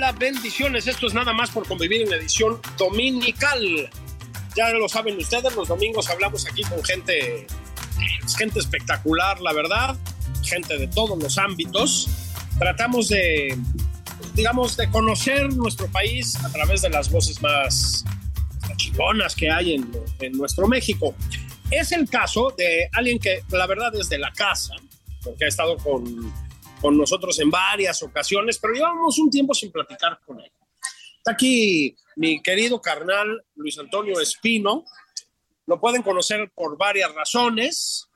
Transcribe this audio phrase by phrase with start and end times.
[0.00, 0.86] Hola, bendiciones.
[0.86, 3.60] Esto es nada más por convivir en la edición dominical.
[4.56, 7.46] Ya lo saben ustedes, los domingos hablamos aquí con gente,
[8.38, 9.98] gente espectacular, la verdad,
[10.42, 12.08] gente de todos los ámbitos.
[12.58, 13.58] Tratamos de,
[14.32, 18.02] digamos, de conocer nuestro país a través de las voces más
[18.76, 21.14] chingonas que hay en, en nuestro México.
[21.70, 24.72] Es el caso de alguien que la verdad es de la casa,
[25.22, 26.32] porque ha estado con
[26.80, 30.50] con nosotros en varias ocasiones, pero llevamos un tiempo sin platicar con él.
[31.18, 34.84] Está aquí mi querido carnal Luis Antonio Espino.
[35.66, 38.08] Lo pueden conocer por varias razones.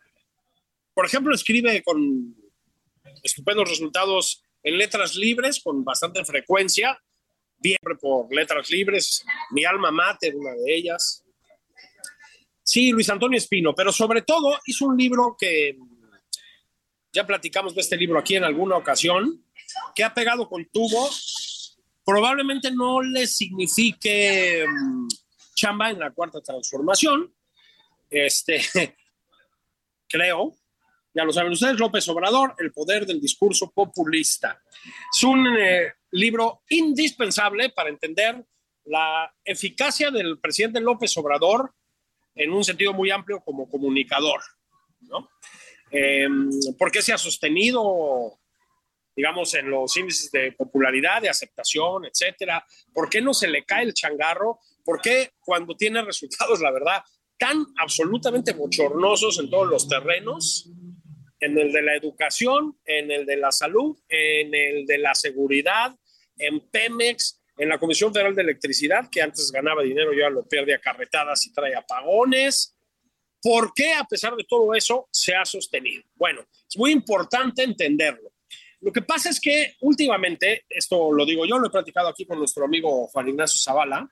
[0.95, 2.35] Por ejemplo, escribe con
[3.23, 6.99] estupendos resultados en letras libres con bastante frecuencia.
[7.61, 11.25] Siempre por letras libres, mi alma mater, una de ellas.
[12.63, 15.77] Sí, Luis Antonio Espino, pero sobre todo hizo un libro que
[17.15, 19.45] ya platicamos de este libro aquí en alguna ocasión,
[19.95, 21.09] que ha pegado con tubo,
[22.05, 25.09] probablemente no le signifique um,
[25.55, 27.33] chamba en la cuarta transformación,
[28.11, 28.61] este,
[30.09, 30.57] creo,
[31.15, 34.61] ya lo saben ustedes, López Obrador, El poder del discurso populista.
[35.15, 38.45] Es un eh, libro indispensable para entender
[38.87, 41.73] la eficacia del presidente López Obrador
[42.35, 44.41] en un sentido muy amplio como comunicador,
[45.03, 45.31] ¿no?
[45.97, 46.27] Eh,
[46.77, 48.41] ¿Por qué se ha sostenido,
[49.15, 52.67] digamos, en los índices de popularidad, de aceptación, etcétera?
[52.93, 54.59] ¿Por qué no se le cae el changarro?
[54.85, 57.01] ¿Por qué cuando tiene resultados, la verdad,
[57.39, 60.69] tan absolutamente bochornosos en todos los terrenos,
[61.39, 65.95] en el de la educación, en el de la salud, en el de la seguridad,
[66.39, 70.75] en Pemex, en la Comisión Federal de Electricidad, que antes ganaba dinero, ya lo pierde
[70.75, 72.74] a carretadas y trae apagones,
[73.45, 76.03] ¿Por qué a pesar de todo eso se ha sostenido?
[76.15, 78.33] Bueno, es muy importante entenderlo.
[78.81, 82.39] Lo que pasa es que últimamente, esto lo digo yo, lo he platicado aquí con
[82.39, 84.11] nuestro amigo Juan Ignacio Zavala,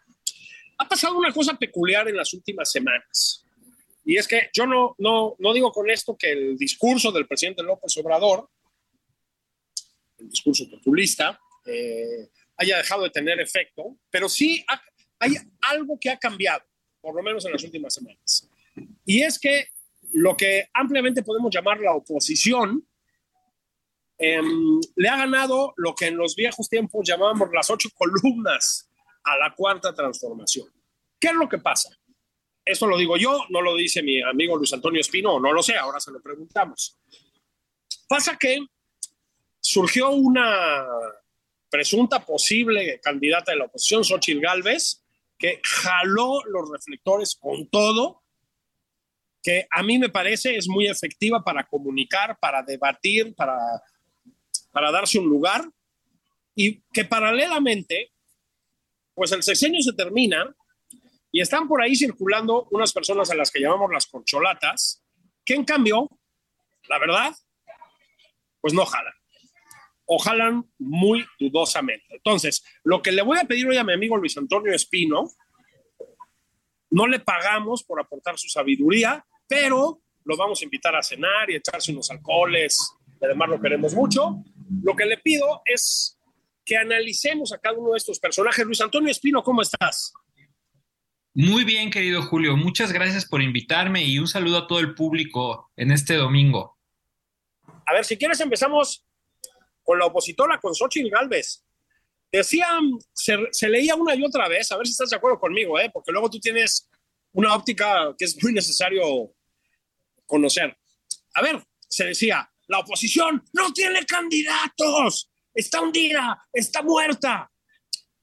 [0.76, 3.46] ha pasado una cosa peculiar en las últimas semanas.
[4.04, 7.62] Y es que yo no, no, no digo con esto que el discurso del presidente
[7.62, 8.50] López Obrador,
[10.18, 12.28] el discurso populista, eh,
[12.58, 14.62] haya dejado de tener efecto, pero sí
[15.18, 15.36] hay
[15.70, 16.64] algo que ha cambiado,
[17.00, 18.51] por lo menos en las últimas semanas.
[19.04, 19.68] Y es que
[20.12, 22.86] lo que ampliamente podemos llamar la oposición
[24.18, 28.90] em, le ha ganado lo que en los viejos tiempos llamábamos las ocho columnas
[29.24, 30.68] a la cuarta transformación.
[31.18, 31.96] ¿Qué es lo que pasa?
[32.64, 35.76] Esto lo digo yo, no lo dice mi amigo Luis Antonio Espino, no lo sé,
[35.76, 36.98] ahora se lo preguntamos.
[38.08, 38.58] Pasa que
[39.60, 40.86] surgió una
[41.70, 45.02] presunta posible candidata de la oposición, Xochitl Galvez,
[45.38, 48.21] que jaló los reflectores con todo
[49.42, 53.58] que a mí me parece es muy efectiva para comunicar, para debatir, para,
[54.70, 55.68] para darse un lugar,
[56.54, 58.12] y que paralelamente,
[59.14, 60.54] pues el sexenio se termina
[61.30, 65.02] y están por ahí circulando unas personas a las que llamamos las corcholatas,
[65.44, 66.08] que en cambio,
[66.88, 67.34] la verdad,
[68.60, 69.14] pues no jalan.
[70.04, 72.04] O jalan muy dudosamente.
[72.10, 75.24] Entonces, lo que le voy a pedir hoy a mi amigo Luis Antonio Espino,
[76.90, 81.56] no le pagamos por aportar su sabiduría, pero lo vamos a invitar a cenar y
[81.56, 84.42] echarse unos alcoholes, además lo queremos mucho.
[84.82, 86.18] Lo que le pido es
[86.64, 88.64] que analicemos a cada uno de estos personajes.
[88.64, 90.14] Luis Antonio Espino, ¿cómo estás?
[91.34, 92.56] Muy bien, querido Julio.
[92.56, 96.78] Muchas gracias por invitarme y un saludo a todo el público en este domingo.
[97.84, 99.04] A ver, si quieres empezamos
[99.82, 101.62] con la opositora, con Xochitl Galvez.
[102.30, 102.68] Decía,
[103.12, 105.90] se, se, leía una y otra vez, a ver si estás de acuerdo conmigo, ¿eh?
[105.92, 106.88] porque luego tú tienes
[107.32, 109.34] una óptica que es muy necesario
[110.26, 110.76] conocer.
[111.34, 117.50] A ver, se decía, la oposición no tiene candidatos, está hundida, está muerta.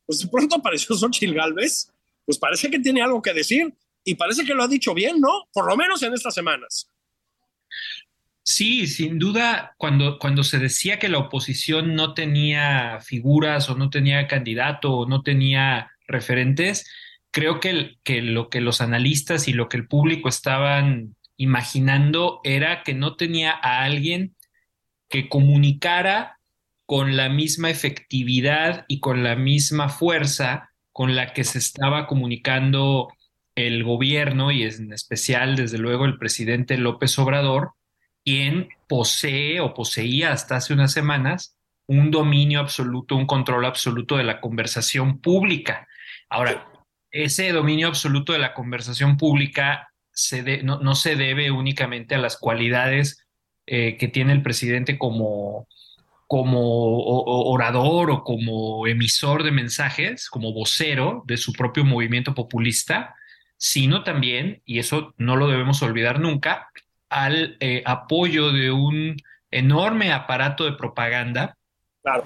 [0.06, 1.92] Pues de pronto apareció Xochitl Galvez,
[2.26, 3.74] pues parece que tiene algo que decir
[4.04, 5.48] y parece que lo ha dicho bien, ¿no?
[5.54, 6.90] Por lo menos en estas semanas.
[8.42, 13.92] Sí, sin duda, cuando, cuando se decía que la oposición no tenía figuras o no
[13.92, 16.90] tenía candidato o no tenía referentes,
[17.30, 22.84] creo que, que lo que los analistas y lo que el público estaban imaginando era
[22.84, 24.36] que no tenía a alguien
[25.08, 26.38] que comunicara
[26.86, 33.08] con la misma efectividad y con la misma fuerza con la que se estaba comunicando
[33.56, 37.72] el gobierno y en especial, desde luego, el presidente López Obrador,
[38.26, 41.56] quien posee o poseía hasta hace unas semanas
[41.88, 45.88] un dominio absoluto, un control absoluto de la conversación pública.
[46.30, 46.68] Ahora,
[47.12, 49.89] ese dominio absoluto de la conversación pública
[50.20, 53.26] se no, se debe únicamente a las cualidades
[53.66, 55.68] eh, que tiene el presidente como,
[56.28, 63.16] como orador o como emisor de mensajes, como vocero de su propio movimiento populista,
[63.58, 66.70] sino también, y eso no lo debemos olvidar nunca,
[67.10, 69.16] al eh, apoyo de un
[69.52, 71.58] enorme aparato de propaganda.
[72.02, 72.26] Claro.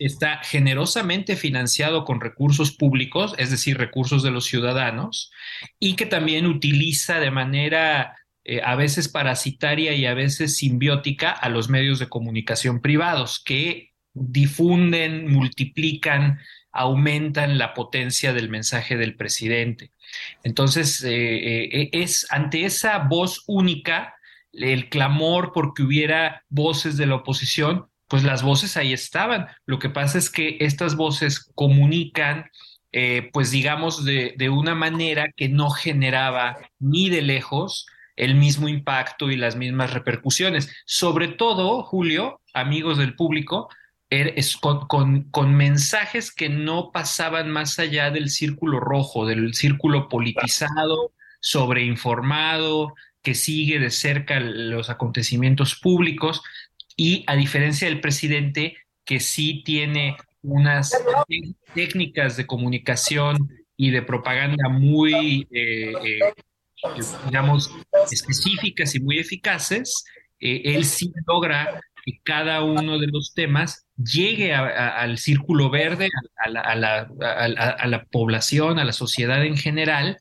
[0.00, 5.30] Está generosamente financiado con recursos públicos, es decir, recursos de los ciudadanos,
[5.78, 11.48] y que también utiliza de manera eh, a veces parasitaria y a veces simbiótica a
[11.48, 16.40] los medios de comunicación privados que difunden, multiplican,
[16.72, 19.92] aumentan la potencia del mensaje del presidente.
[20.42, 24.14] Entonces, eh, eh, es ante esa voz única,
[24.52, 29.46] el clamor porque hubiera voces de la oposición, pues las voces ahí estaban.
[29.66, 32.50] Lo que pasa es que estas voces comunican,
[32.92, 37.86] eh, pues digamos, de, de, una manera que no generaba ni de lejos
[38.16, 40.72] el mismo impacto y las mismas repercusiones.
[40.86, 43.68] Sobre todo, Julio, amigos del público,
[44.10, 44.86] Er, es con,
[45.30, 53.34] con, mensajes que no pasaban más allá del círculo rojo, del círculo politizado, sobreinformado, que
[53.34, 56.42] sigue de cerca los acontecimientos públicos
[56.96, 60.92] y a diferencia del presidente que sí tiene unas
[61.74, 66.20] técnicas de comunicación y de propaganda muy, eh, eh,
[67.26, 67.70] digamos,
[68.10, 70.04] específicas y muy eficaces,
[70.38, 76.74] eh, él sí logra que cada uno de los temas llegue al círculo verde, a
[76.76, 80.18] la, población, a la sociedad en general,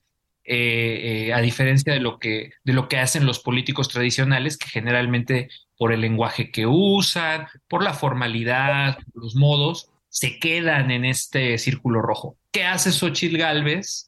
[0.48, 5.50] a diferencia de lo, que, de lo que hacen los políticos tradicionales, que generalmente
[5.84, 12.02] por el lenguaje que usan, por la formalidad, los modos, se quedan en este círculo
[12.02, 12.38] rojo.
[12.54, 14.08] ¿Qué hace Xochitl Galvez?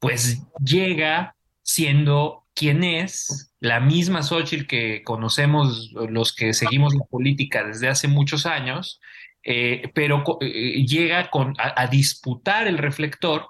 [0.00, 7.62] Pues llega siendo quien es, la misma Xochitl que conocemos los que seguimos la política
[7.62, 9.00] desde hace muchos años,
[9.44, 13.46] eh, pero eh, llega con, a, disputar el reflector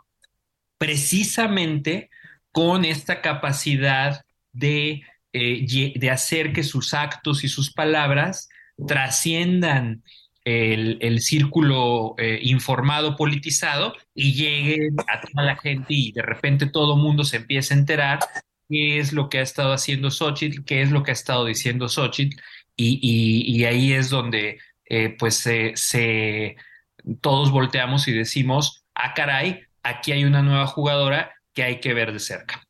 [0.76, 2.10] precisamente
[2.50, 8.48] con esta capacidad de, eh, de hacer que sus actos y sus palabras
[8.86, 10.02] trasciendan
[10.44, 16.96] el, el círculo informado politizado y lleguen a toda la gente y de repente todo
[16.96, 18.18] mundo se empieza a enterar
[18.68, 21.88] qué es lo que ha estado haciendo Xochitl, qué es lo que ha estado diciendo
[21.88, 22.36] Xochitl,
[22.76, 26.56] y, ahí es donde eh, pues se,
[27.20, 32.12] todos volteamos y decimos, ah, caray, aquí hay una nueva jugadora que hay que ver
[32.12, 32.66] de cerca.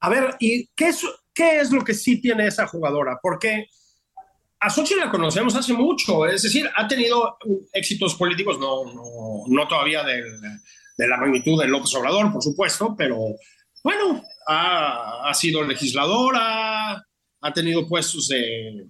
[0.00, 3.18] A ver, ¿y qué es, qué es lo que sí tiene esa jugadora?
[3.22, 3.66] Porque
[4.60, 7.36] a Xochitl la conocemos hace mucho, es decir, ha tenido
[7.72, 8.84] éxitos políticos, no,
[9.46, 10.22] no, todavía de,
[10.96, 13.18] de la magnitud del López Obrador, por supuesto, pero
[13.82, 16.92] bueno, ha, sido legisladora,
[17.40, 18.86] ha tenido puestos de,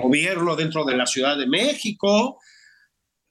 [0.00, 2.38] gobierno dentro de la Ciudad de México,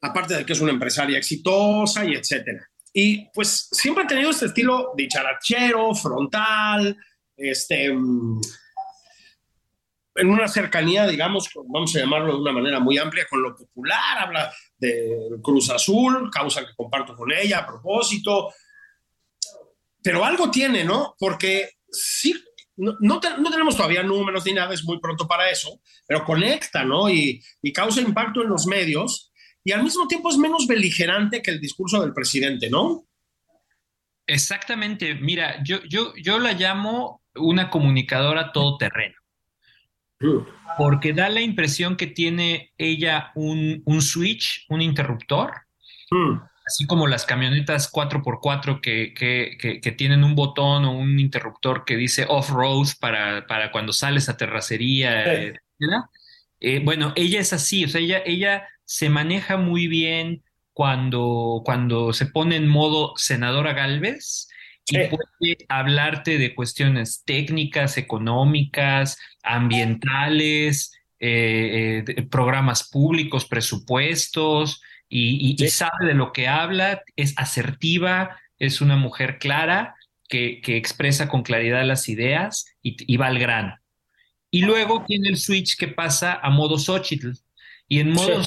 [0.02, 2.68] aparte de que es una empresaria exitosa y etcétera.
[2.94, 6.98] Y pues siempre ha tenido este estilo dicharachero, frontal,
[7.38, 7.94] este,
[10.16, 14.20] en una cercanía, digamos, vamos a llamarlo de una manera muy amplia, con lo popular,
[14.20, 18.54] habla de Cruz Azul, causa que comparto con ella a propósito,
[20.04, 21.16] pero algo tiene, ¿no?
[21.18, 22.34] Porque sí,
[22.76, 27.10] no, tenemos todavía números ni nada, es muy pronto para eso, pero conecta, ¿no?
[27.10, 27.42] Y,
[27.74, 29.32] causa impacto en los medios
[29.64, 33.06] y al mismo tiempo es menos beligerante que el discurso del presidente, ¿no?
[34.28, 39.16] Exactamente, mira, yo, yo, yo la llamo una comunicadora todoterreno,
[40.78, 45.52] porque da la impresión que tiene ella un, switch, un interruptor,
[46.10, 51.98] mm así como las camionetas 4x4 que, que, tienen un botón o un interruptor que
[51.98, 55.54] dice off-road para, para, cuando sales a terracería,
[56.60, 62.14] eh, bueno, ella es así, o sea, ella, ella se maneja muy bien cuando, cuando
[62.14, 64.48] se pone en modo senadora Galvez
[64.92, 74.82] y puede hablarte de cuestiones técnicas, económicas, ambientales, eh, eh, programas públicos, presupuestos,
[75.14, 79.96] y, sabe de lo que habla, es asertiva, es una mujer clara
[80.30, 83.78] que, expresa con claridad las ideas y, va al grano.
[84.50, 87.32] Y luego tiene el switch que pasa a modo Xochitl.
[87.88, 88.42] Y en modo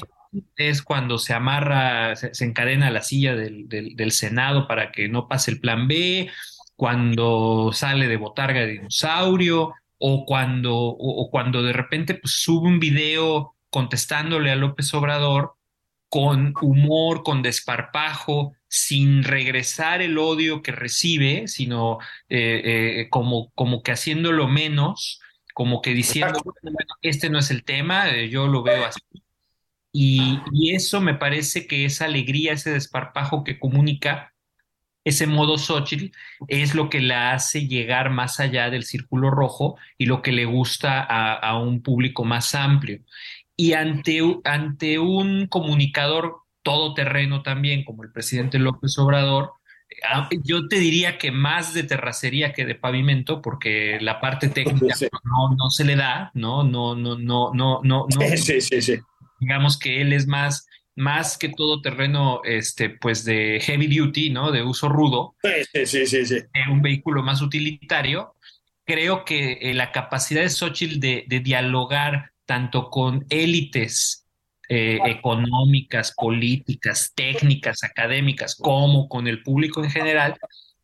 [0.55, 5.51] es cuando se amarra, se, encadena la silla del, del, Senado para que no pase
[5.51, 6.29] el plan B,
[6.75, 12.79] cuando sale de botarga de dinosaurio, o cuando, o, cuando de repente pues, sube un
[12.79, 15.55] video contestándole a López Obrador
[16.09, 21.97] con humor, con desparpajo, sin regresar el odio que recibe, sino
[22.29, 22.61] eh,
[23.01, 25.19] eh, como, como que haciéndolo menos,
[25.53, 26.39] como que diciendo,
[27.01, 29.01] este no es el tema, eh, yo lo veo así.
[29.97, 34.33] Y, eso me parece que esa alegría, ese desparpajo que comunica,
[35.05, 36.13] ese modo Xochitl,
[36.49, 40.43] es lo que la hace llegar más allá del círculo rojo y lo que le
[40.43, 42.99] gusta a, un público más amplio.
[43.55, 49.53] Y ante, ante un comunicador todoterreno también, como el presidente López Obrador,
[50.11, 54.95] ah, yo te diría que más de terracería que de pavimento, porque la parte técnica
[55.23, 56.65] no, no se le da, ¿no?
[56.65, 58.07] No, no, no, no, no, no.
[58.35, 58.99] Sí, sí, sí
[59.39, 64.51] digamos que él es más, más que todo terreno, este, pues de heavy duty, ¿no?
[64.51, 65.35] De uso rudo.
[65.73, 66.37] Sí, sí, sí, sí.
[66.71, 68.35] un vehículo más utilitario.
[68.85, 74.27] Creo que eh, la capacidad de Xochitl de, dialogar tanto con élites
[74.69, 80.37] eh, económicas, políticas, técnicas, académicas, como con el público en general,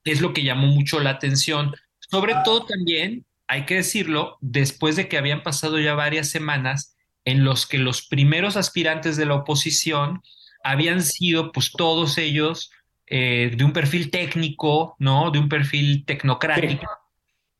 [0.03, 1.73] es lo que llamó mucho la atención.
[1.99, 6.90] Sobre todo también, hay que decirlo, después de que habían pasado ya varias semanas
[7.25, 10.21] en los que los primeros aspirantes de la oposición
[10.63, 12.71] habían sido, pues todos ellos,
[13.07, 15.31] eh, de un perfil técnico, ¿no?
[15.31, 16.87] De un perfil tecnocrático,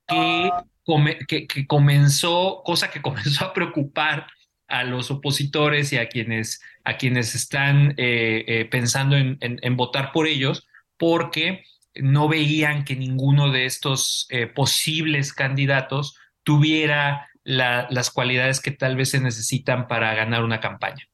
[0.08, 4.28] que, que, comenzó, cosa que comenzó a preocupar
[4.68, 10.28] a los opositores y a quienes, a quienes están eh, eh, pensando en, votar por
[10.28, 10.66] ellos,
[10.98, 11.66] porque
[11.96, 19.20] no veían que ninguno de estos posibles candidatos tuviera las cualidades que tal vez se
[19.20, 21.08] necesitan para ganar una campaña.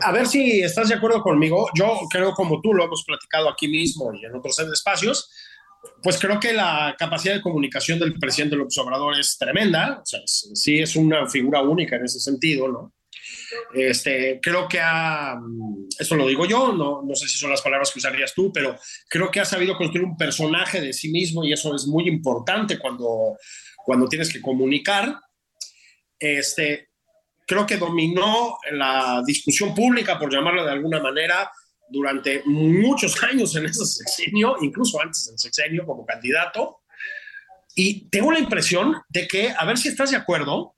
[0.00, 1.68] A ver si estás de acuerdo conmigo.
[1.74, 5.30] Yo creo, como tú lo hemos platicado aquí mismo y en otros espacios,
[6.02, 10.02] pues creo que la capacidad de comunicación del presidente López Obrador es tremenda.
[10.04, 12.92] Sí es una figura única en ese sentido, ¿no?
[13.74, 15.38] Este, creo que ha,
[15.98, 18.76] eso lo digo yo, no sé si son las palabras que usarías tú, pero
[19.08, 22.78] creo que ha sabido construir un personaje de sí mismo y eso es muy importante
[22.78, 23.36] cuando
[23.86, 25.16] cuando tienes que comunicar.
[26.18, 26.88] Este,
[27.46, 31.50] creo que dominó la discusión pública, por llamarlo de alguna manera,
[31.88, 36.80] durante muchos años en ese sexenio, incluso antes del sexenio como candidato.
[37.76, 40.74] Y tengo la impresión de que, a ver si estás de acuerdo,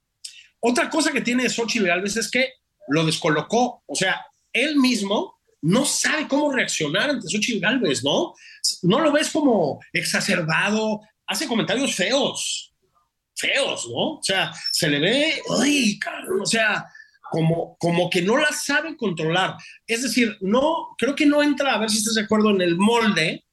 [0.61, 2.53] otra cosa que tiene Xochitl Galvez es que
[2.89, 3.83] lo descolocó.
[3.87, 4.21] O sea,
[4.53, 8.35] él mismo no sabe cómo reaccionar ante Xochitl Galvez, ¿no?
[8.83, 12.68] No lo ves como exacerbado, hace comentarios feos
[13.39, 14.15] feos, ¿no?
[14.15, 15.99] O sea, se le ve, ay,
[16.41, 16.87] o sea,
[17.31, 19.57] como, como que no la saben controlar.
[19.87, 22.77] Es decir, no, creo que no entra, a ver si estás de acuerdo, en el
[22.77, 23.45] molde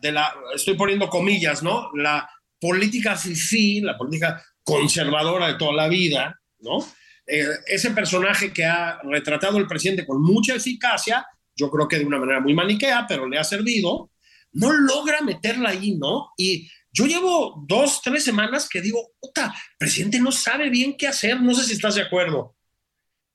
[0.00, 1.90] de la, estoy poniendo comillas, ¿no?
[1.94, 2.28] La
[2.60, 6.78] política sí, la política conservadora de toda la vida, ¿no?
[7.26, 12.06] Eh, ese personaje que ha retratado el presidente con mucha eficacia, yo creo que de
[12.06, 14.10] una manera muy maniquea, pero le ha servido,
[14.52, 16.30] no logra meterla ahí, ¿no?
[16.36, 21.40] Y yo llevo dos, tres semanas que digo, puta, presidente no sabe bien qué hacer,
[21.40, 22.56] no sé si estás de acuerdo.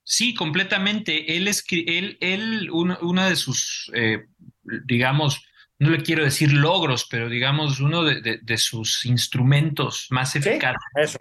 [0.03, 1.37] Sí, completamente.
[1.37, 4.25] Él es él, él uno, de sus, eh,
[4.63, 5.41] digamos,
[5.79, 11.17] no le quiero decir logros, pero digamos, uno de, sus instrumentos más eficaces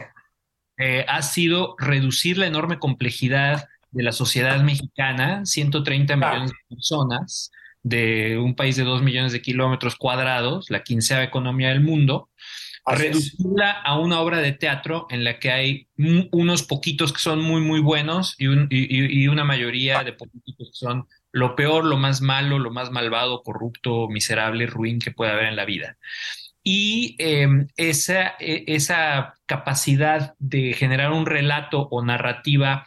[0.78, 7.52] eh, ha sido reducir la enorme complejidad de la sociedad mexicana, 130 millones de personas,
[7.84, 12.30] de un país de dos millones de kilómetros cuadrados, la quinceava economía del mundo,
[12.86, 17.60] reducirla a una obra de teatro en la que hay unos poquitos que son muy,
[17.60, 22.70] muy buenos y, una mayoría de políticos que son lo peor, lo más malo, lo
[22.70, 25.96] más malvado, corrupto, miserable, ruin que puede haber en la vida.
[26.64, 32.86] Y em, esa, e, esa capacidad de generar un relato o narrativa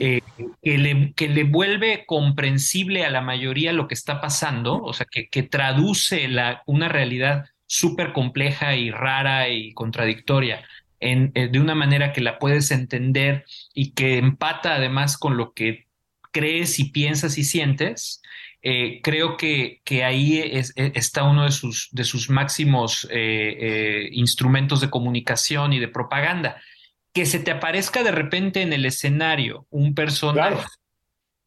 [0.00, 0.20] eh,
[0.62, 5.06] que, le, que, le, vuelve comprensible a la mayoría lo que está pasando, o sea,
[5.08, 10.64] que, que traduce la, una realidad súper compleja y rara y contradictoria
[11.00, 13.44] en, eh, de una manera que la puedes entender
[13.74, 15.86] y que empata además con lo que
[16.32, 18.22] crees y piensas y sientes,
[18.62, 23.08] eh, creo que, que ahí es, está uno de sus, de sus máximos
[24.10, 26.60] instrumentos de comunicación y de propaganda.
[27.12, 30.66] Que se te aparezca de repente en el escenario un personaje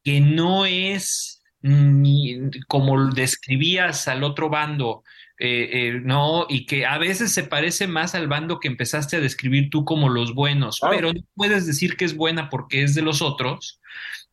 [0.04, 5.04] que no es ni como describías al otro bando,
[5.42, 6.48] eh, eh, ¿no?
[6.50, 10.10] Y que a veces se parece más al bando que empezaste a describir tú como
[10.10, 13.80] los buenos, pero no puedes decir que es buena porque es de los otros,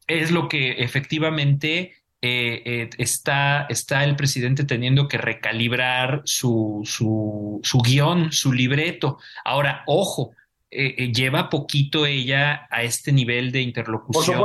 [0.09, 7.79] es lo que efectivamente eh, está, está el presidente teniendo que recalibrar su, su, su
[7.79, 9.19] guion, su libreto.
[9.45, 10.33] Ahora, ojo,
[10.69, 14.43] lleva poquito ella a este nivel de interlocución,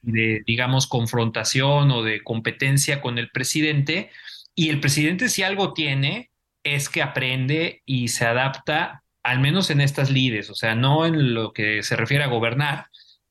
[0.00, 4.10] de, digamos, confrontación o de competencia con el presidente,
[4.54, 6.30] y el presidente si algo tiene
[6.62, 11.34] es que aprende y se adapta, al menos en estas lides, o sea, no en
[11.34, 12.86] lo que se refiere a gobernar,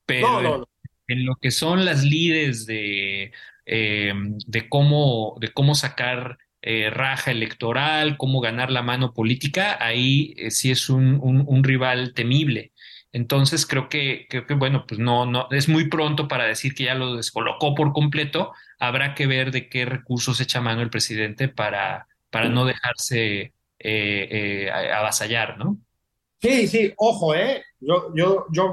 [0.06, 0.68] pero
[1.08, 3.32] En, lo que son las lides de,
[3.66, 4.14] eh,
[4.46, 10.52] de, cómo, de cómo sacar eh, raja electoral, cómo ganar la mano política, ahí eh,
[10.52, 12.74] sí es un, un, rival temible.
[13.12, 16.86] Entonces creo que, creo que, bueno, pues no, no, es muy pronto para decir que
[16.86, 21.48] ya lo descolocó por completo, habrá que ver de qué recursos echa mano el presidente
[21.48, 25.80] para, para no dejarse eh, eh, avasallar, ¿no?
[26.42, 27.64] Sí, sí, ojo, ¿eh?
[27.80, 28.72] Yo, yo, yo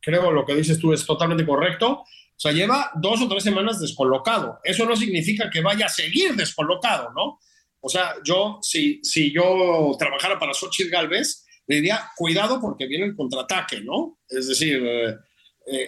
[0.00, 2.04] creo lo que dices tú es totalmente correcto.
[2.36, 4.58] O sea, lleva dos o tres semanas descolocado.
[4.64, 7.38] Eso no significa que vaya a seguir descolocado, ¿no?
[7.80, 13.06] O sea, yo, si, si yo trabajara para Xochitl Galvez, le diría, cuidado porque viene
[13.06, 14.18] el contraataque, ¿no?
[14.28, 15.16] Es decir, eh,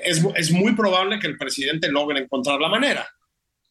[0.05, 3.07] es, es muy probable que el presidente logre encontrar la manera.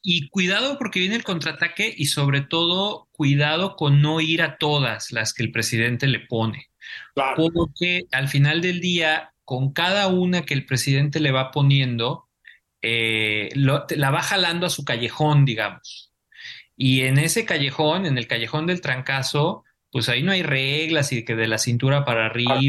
[0.07, 5.11] Y cuidado porque viene el contraataque y sobre todo cuidado con no ir a todas
[5.11, 6.69] las que el presidente le pone.
[7.35, 12.29] Porque al final del día, con cada una que el presidente le va poniendo,
[12.83, 16.13] eh, la va jalando a su callejón, digamos.
[16.77, 19.64] Y en ese callejón, en el callejón del trancazo,
[19.95, 22.59] pues ahí no hay reglas y que de la cintura para arriba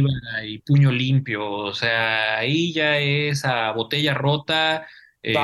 [0.45, 1.45] y puño limpio.
[1.51, 4.87] O sea, ahí ya es a botella rota.
[5.25, 5.35] Eh,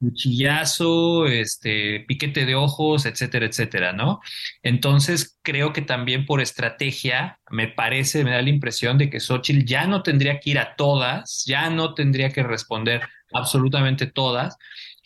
[0.00, 4.20] cuchillazo, este, piquete de ojos, etcétera, etcétera, ¿no?
[4.64, 9.64] Entonces, creo que también por estrategia, me parece, me da la impresión de que Xochitl
[9.64, 13.00] ya no tendría que ir a todas, ya no tendría que responder
[13.32, 14.56] absolutamente todas,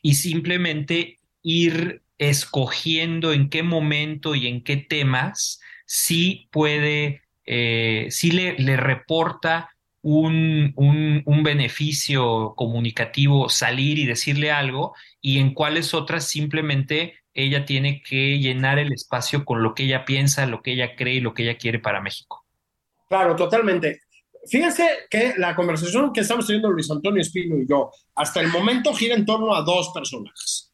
[0.01, 8.31] y simplemente ir escogiendo en qué momento y en qué temas sí puede, eh, sí
[8.31, 9.71] le, le reporta
[10.03, 18.03] un, un, beneficio comunicativo salir y decirle algo y en cuáles otras simplemente ella tiene
[18.03, 21.35] que llenar el espacio con lo que ella piensa, lo que ella cree y lo
[21.35, 22.45] que ella quiere para México.
[23.09, 24.03] Claro, totalmente.
[24.49, 28.95] Fíjense que la conversación que estamos teniendo Luis Antonio Espino y yo hasta el momento
[28.95, 30.73] gira en torno a dos personajes.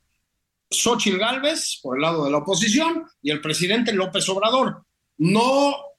[0.70, 4.84] Xochitl Gálvez, por el lado de la oposición, y el presidente López Obrador.
[5.18, 5.92] No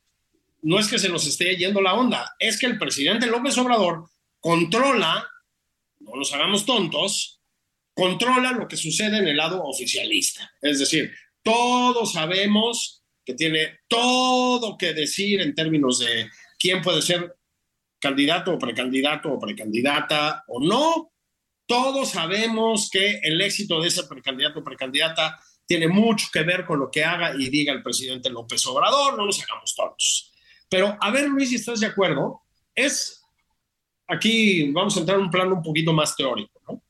[0.63, 4.05] no es que se nos esté yendo la onda, es que el presidente López Obrador
[4.39, 5.27] controla,
[5.99, 7.41] no nos hagamos tontos,
[7.93, 10.51] controla lo que sucede en el lado oficialista.
[10.61, 17.35] Es decir, todos sabemos que tiene todo que decir en términos de quién puede ser
[17.99, 21.11] candidato o precandidato o precandidata o no.
[21.65, 26.79] Todos sabemos que el éxito de ese precandidato o precandidata tiene mucho que ver con
[26.79, 30.33] lo que haga y diga el presidente López Obrador, no nos hagamos tontos.
[30.69, 32.41] Pero a ver, Luis, si estás de acuerdo,
[32.75, 33.23] es,
[34.07, 36.83] aquí vamos a entrar en un plano un poquito más teórico, ¿no?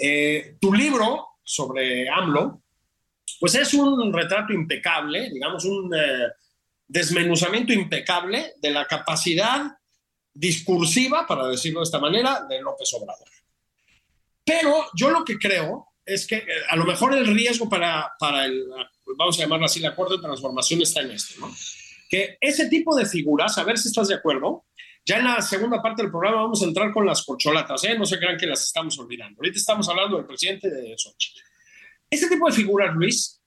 [0.00, 2.62] Eh, tu libro sobre AMLO,
[3.38, 6.28] pues es un retrato impecable, digamos, un eh,
[6.86, 9.76] desmenuzamiento impecable de la capacidad
[10.34, 13.28] discursiva, para decirlo de esta manera, de López Obrador.
[14.44, 18.44] Pero yo lo que creo es que eh, a lo mejor el riesgo para, para
[18.44, 18.64] el,
[19.16, 21.54] vamos a llamarlo así, el acuerdo de transformación está en esto, ¿no?
[22.12, 24.66] que ese tipo de figuras, a ver si estás de acuerdo,
[25.02, 27.98] ya en la segunda parte del programa vamos a entrar con las corcholatas, ¿eh?
[27.98, 29.40] no se crean que las estamos olvidando.
[29.40, 31.32] Ahorita estamos hablando del presidente de Sochi.
[32.10, 33.42] Ese tipo de figuras, Luis,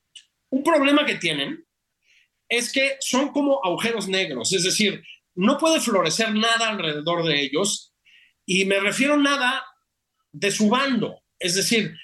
[0.50, 1.63] un problema que tienen
[2.50, 5.04] es que son como agujeros negros, es decir,
[5.36, 7.94] no puede florecer nada alrededor de ellos
[8.48, 9.63] y me refiero nada
[10.32, 11.96] de su bando, es decir,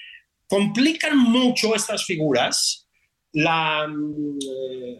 [0.52, 2.86] complican mucho estas figuras
[3.32, 4.98] la mm, eh,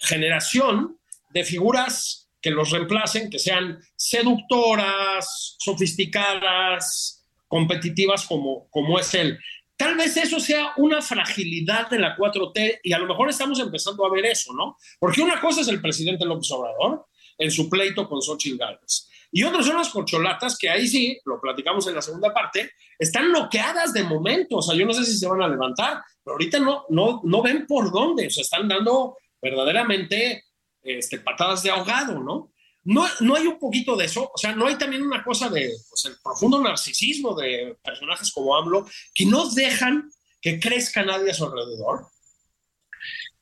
[0.00, 9.38] generación de figuras que los reemplacen, que sean seductoras, sofisticadas, competitivas como, como es él.
[9.76, 14.06] Tal vez eso sea una fragilidad de la 4T y a lo mejor estamos empezando
[14.06, 14.78] a ver eso, ¿no?
[14.98, 17.04] Porque una cosa es el presidente López Obrador
[17.38, 19.08] en su pleito con Xochitl Gálvez.
[19.30, 23.30] Y otras son las corcholatas que ahí sí, lo platicamos en la segunda parte, están
[23.30, 24.58] bloqueadas de momento.
[24.58, 27.42] O sea, yo no sé si se van a levantar, pero ahorita no, no, no
[27.42, 28.28] ven por dónde.
[28.28, 30.44] O sea, están dando verdaderamente
[30.82, 32.52] este, patadas de ahogado, ¿no?
[32.84, 33.06] ¿no?
[33.20, 34.30] No hay un poquito de eso.
[34.32, 38.56] O sea, no hay también una cosa de pues, el profundo narcisismo de personajes como
[38.56, 42.06] AMLO que no dejan que crezca nadie a su alrededor.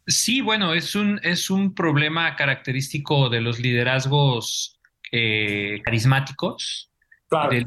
[0.06, 4.78] Sí, bueno, es un, es un problema característico de los liderazgos
[5.12, 6.90] eh, carismáticos,
[7.50, 7.64] de,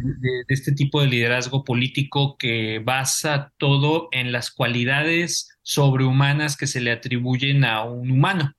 [0.48, 6.92] este tipo de liderazgo político que basa todo en las cualidades sobrehumanas que se le
[6.92, 8.54] atribuyen a un humano,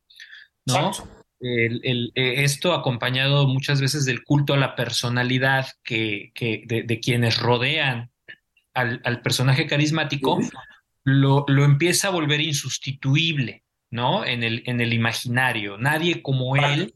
[0.64, 0.90] ¿no?
[1.38, 6.32] El, eh, esto acompañado muchas veces del culto a la personalidad que,
[6.66, 8.10] de, quienes rodean
[8.72, 10.38] al, personaje carismático,
[11.04, 13.62] lo, lo, empieza a volver insustituible,
[13.96, 14.24] ¿no?
[14.24, 15.78] En el, en el imaginario.
[15.78, 16.94] Nadie como él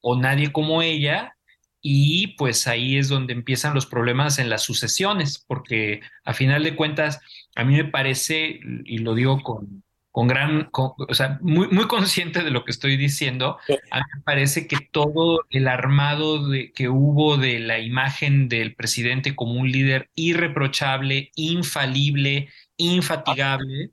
[0.00, 1.36] o nadie como ella,
[1.80, 6.74] y pues ahí es donde empiezan los problemas en las sucesiones, porque a final de
[6.74, 7.20] cuentas,
[7.54, 12.42] a mí me parece, y lo digo con, con gran, o sea, muy, muy consciente
[12.42, 13.58] de lo que estoy diciendo,
[13.90, 18.74] a mí me parece que todo el armado de, que hubo de la imagen del
[18.74, 23.90] presidente como un líder irreprochable, infalible, infatigable,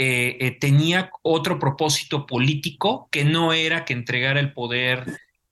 [0.00, 5.04] eh, eh, tenía otro propósito político que no era que entregara el poder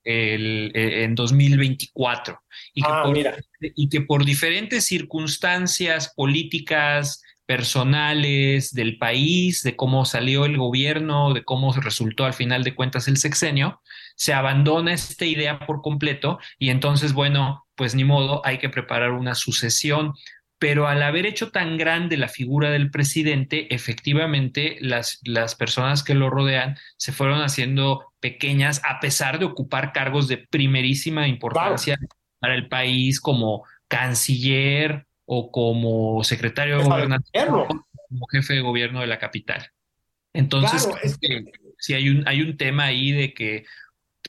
[0.04, 2.40] el, eh, en 2024
[2.72, 3.12] y que, ah,
[3.60, 11.44] y que por diferentes circunstancias políticas, personales del país, de cómo salió el gobierno, de
[11.44, 13.80] cómo resultó al final de cuentas el sexenio,
[14.16, 19.12] se abandona esta idea por completo y entonces, bueno, pues ni modo, hay que preparar
[19.12, 20.14] una sucesión
[20.58, 26.14] pero al haber hecho tan grande la figura del presidente, efectivamente las, las personas que
[26.14, 31.98] lo rodean se fueron haciendo pequeñas a pesar de ocupar cargos de primerísima importancia
[32.38, 37.66] para el país como canciller o como secretario de gobernación,
[38.08, 39.70] como jefe de gobierno de la capital.
[40.32, 40.88] Entonces,
[41.78, 43.64] si hay un, hay un tema ahí de que,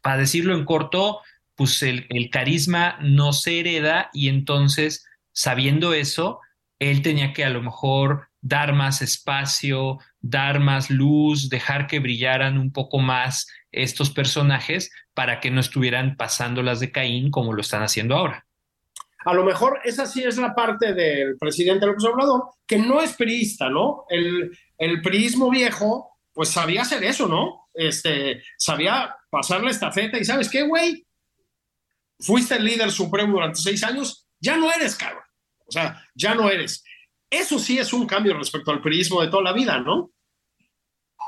[0.02, 1.22] para decirlo en corto,
[1.56, 5.07] pues el, el carisma no se hereda y entonces
[5.38, 6.40] sabiendo eso,
[6.80, 12.58] él tenía que a lo mejor dar más espacio, dar más luz, dejar que brillaran
[12.58, 17.62] un poco más estos personajes para que no estuvieran pasando las de Caín como lo
[17.62, 18.48] están haciendo ahora.
[19.26, 23.14] A lo mejor esa sí es la parte del presidente López Obrador, que no es
[23.14, 24.06] priista, ¿no?
[24.10, 27.68] El, el priismo viejo, pues sabía hacer eso, ¿no?
[27.76, 31.06] Este, sabía pasar la estafeta y ¿sabes qué, güey?
[32.20, 35.27] Fuiste el líder supremo durante seis años, ya no eres, cabrón.
[35.68, 36.84] O sea, ya no eres.
[37.30, 40.12] Eso sí es un cambio respecto al prismo de toda la vida, ¿no?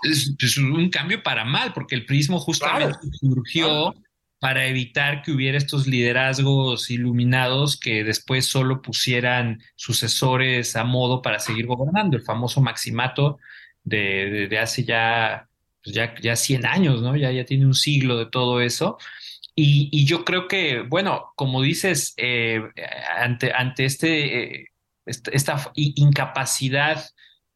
[0.03, 3.93] Es, un cambio para mal, porque el prismo justamente surgió
[4.39, 11.39] para evitar que hubiera estos liderazgos iluminados que después solo pusieran sucesores a modo para
[11.39, 12.15] seguir gobernando.
[12.15, 13.39] El famoso maximato
[13.83, 15.49] de, hace ya,
[15.83, 17.17] pues ya, ya 100 años, ¿no?
[17.17, 18.97] Ya, ya tiene un siglo de todo eso.
[19.61, 22.61] Y, yo creo que, bueno, como dices, eh,
[23.17, 24.67] ante, ante este, eh,
[25.05, 27.03] esta incapacidad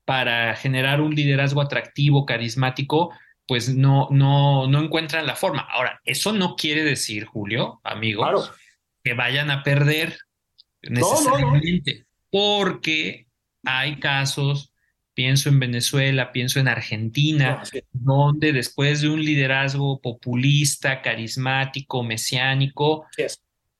[0.03, 3.11] para generar un liderazgo atractivo, carismático,
[3.47, 5.61] pues no, no, no encuentran la forma.
[5.61, 8.51] Ahora, eso no quiere decir, Julio, amigos,
[9.01, 10.17] que vayan a perder
[10.81, 13.27] necesariamente, porque
[13.63, 14.72] hay casos
[15.13, 23.05] pienso en Venezuela, pienso en Argentina, donde después de un liderazgo populista, carismático, mesiánico,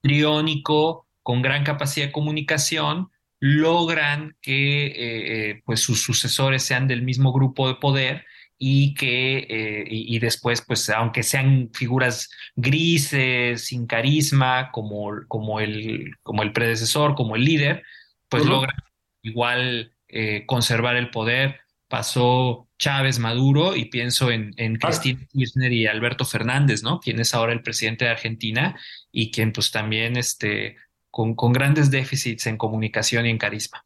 [0.02, 7.02] triónico, con gran capacidad de comunicación, logran que eh, eh, pues sus sucesores sean del
[7.02, 8.26] mismo grupo de poder
[8.58, 16.16] y que eh, y, después pues aunque sean figuras grises sin carisma como, como, el,
[16.24, 17.84] como el predecesor como el líder
[18.30, 18.78] pues logran
[19.24, 21.62] igual eh, conservar el poder.
[21.88, 27.00] Pasó Chávez, Maduro y pienso en, en Cristina Kirchner y Alberto Fernández, ¿no?
[27.00, 28.80] Quien es ahora el presidente de Argentina
[29.12, 30.78] y quien pues también este,
[31.14, 33.86] con, grandes déficits en comunicación y en carisma.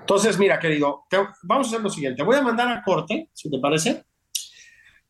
[0.00, 1.04] Entonces, mira, querido,
[1.42, 2.22] vamos a hacer lo siguiente.
[2.22, 4.04] Voy a mandar a corte, si te parece,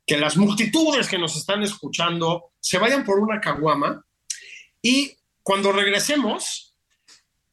[0.06, 4.04] que las multitudes que nos están escuchando se vayan por una caguama
[4.80, 6.67] y cuando regresemos,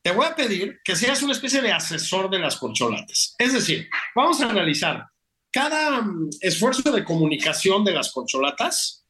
[0.06, 3.34] te voy a pedir que seas una especie de asesor de las corcholatas.
[3.40, 5.08] Es decir, vamos a analizar
[5.52, 9.04] cada mm, esfuerzo de comunicación de las corcholatas,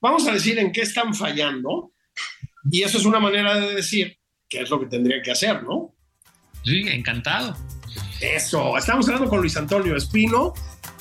[0.00, 1.92] vamos a decir en qué están fallando,
[2.68, 5.94] y eso es una manera de decir qué es lo que tendrían que hacer, ¿no?
[6.64, 7.56] Sí, encantado.
[8.20, 10.52] Eso, estamos hablando con Luis Antonio Espino,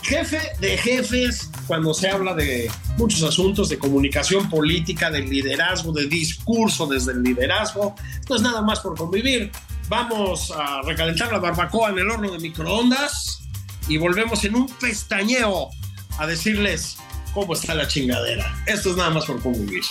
[0.01, 6.07] jefe de jefes cuando se habla de muchos asuntos de comunicación política, de liderazgo, de
[6.07, 7.95] discurso desde el liderazgo.
[8.29, 9.51] No es nada más por convivir.
[9.88, 13.39] Vamos a recalentar la barbacoa en el horno de microondas
[13.88, 15.69] y volvemos en un pestañeo
[16.17, 16.97] a decirles
[17.33, 18.63] cómo está la chingadera.
[18.67, 19.83] Esto es nada más por convivir.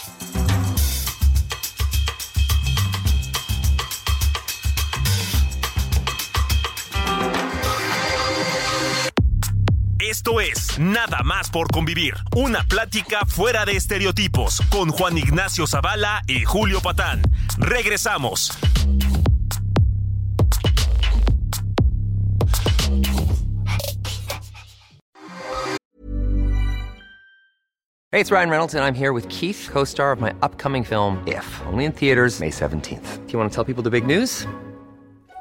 [10.19, 16.23] Esto es Nada más por convivir, una plática fuera de estereotipos con Juan Ignacio Zavala
[16.27, 17.23] y Julio Patán.
[17.57, 18.51] Regresamos.
[28.11, 31.47] Hey, it's Ryan Reynolds and I'm here with Keith, co-star of my upcoming film If,
[31.67, 33.25] only in theaters May 17th.
[33.27, 34.49] Do you want to tell people the big news?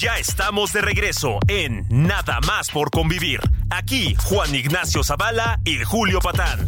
[0.00, 3.40] Ya estamos de regreso en Nada más por convivir.
[3.68, 6.66] Aquí Juan Ignacio Zavala y Julio Patán.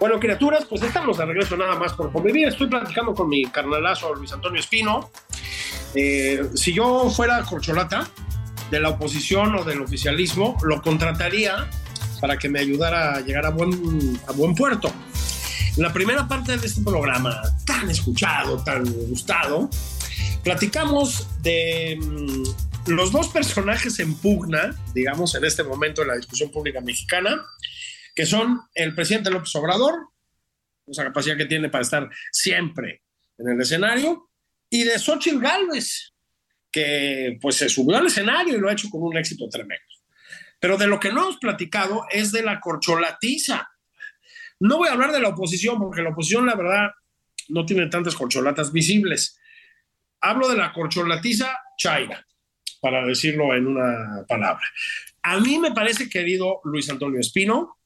[0.00, 2.48] Bueno, criaturas, pues estamos de regreso nada más por convivir.
[2.48, 5.10] Estoy platicando con mi carnalazo Luis Antonio Espino.
[5.94, 8.08] Eh, si yo fuera corcholata
[8.70, 11.68] de la oposición o del oficialismo, lo contrataría
[12.20, 14.90] para que me ayudara a llegar a buen, a buen puerto.
[15.76, 19.68] En la primera parte de este programa, tan escuchado, tan gustado,
[20.44, 26.50] platicamos de mm, los dos personajes en pugna, digamos, en este momento en la discusión
[26.50, 27.42] pública mexicana,
[28.14, 29.94] que son el presidente López Obrador,
[30.86, 33.02] esa capacidad que tiene para estar siempre
[33.38, 34.30] en el escenario,
[34.68, 36.12] y de Xochitl Gálvez,
[36.70, 39.82] que pues se subió al escenario y lo ha hecho con un éxito tremendo.
[40.60, 43.68] Pero de lo que no hemos platicado es de la corcholatiza.
[44.60, 46.90] No voy a hablar de la oposición, porque la oposición, la verdad,
[47.48, 49.38] no tiene tantas corcholatas visibles.
[50.26, 52.26] Hablo de la corcholatiza Chaira,
[52.80, 54.62] para decirlo en una palabra.
[55.22, 57.76] A mí me parece, querido Luis Antonio Espino,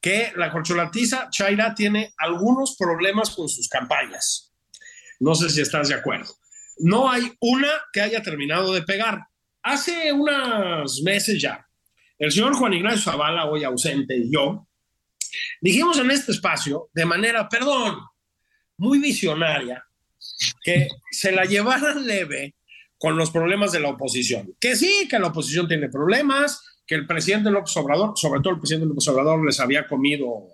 [0.00, 4.54] que la corcholatiza Chaira tiene algunos problemas con sus campañas.
[5.20, 6.34] No sé si estás de acuerdo.
[6.78, 9.26] No hay una que haya terminado de pegar.
[9.62, 11.68] Hace unos meses ya,
[12.18, 14.66] el señor Juan Ignacio Zavala, hoy ausente, y yo,
[15.60, 17.98] dijimos en este espacio, de manera, perdón,
[18.78, 19.84] muy visionaria,
[20.62, 22.54] que se la llevaran leve
[22.98, 24.54] con los problemas de la oposición.
[24.60, 28.60] Que sí, que la oposición tiene problemas, que el presidente López Obrador, sobre todo el
[28.60, 30.48] presidente López Obrador, les había comido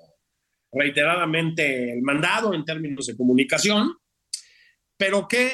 [0.73, 3.97] reiteradamente el mandado en términos de comunicación,
[4.97, 5.53] pero que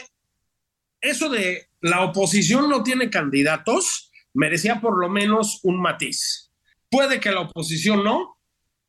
[1.01, 6.53] eso de la oposición no tiene candidatos merecía por lo menos un matiz.
[6.91, 8.39] Puede que la oposición no,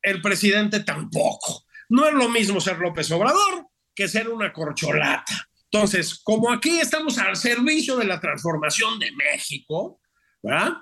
[0.02, 1.64] el presidente tampoco.
[1.88, 5.48] No es lo mismo ser López Obrador que ser una corcholata.
[5.72, 10.00] Entonces, como aquí estamos al servicio de la transformación de México,
[10.42, 10.74] ¿verdad?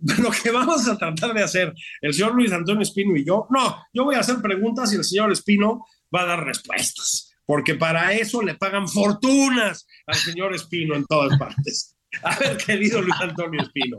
[0.18, 3.84] Lo que vamos a tratar de hacer el señor Luis Antonio Espino y yo, no,
[3.94, 8.12] yo voy a hacer preguntas y el señor Espino va a dar respuestas, porque para
[8.12, 11.96] eso le pagan fortunas al señor Espino en todas partes.
[12.22, 13.98] A ver, querido Luis Antonio Espino,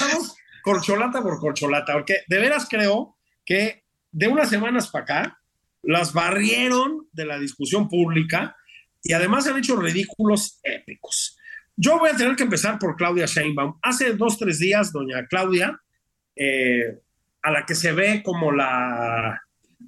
[0.00, 5.37] vamos corcholata por corcholata, porque de veras creo que de unas semanas para acá
[5.82, 8.56] las barrieron de la discusión pública
[9.02, 11.36] y además han hecho ridículos épicos.
[11.76, 13.78] Yo voy a tener que empezar por Claudia Sheinbaum.
[13.82, 15.80] Hace dos, tres días, doña Claudia,
[16.34, 16.98] eh,
[17.42, 19.40] a la que se ve como la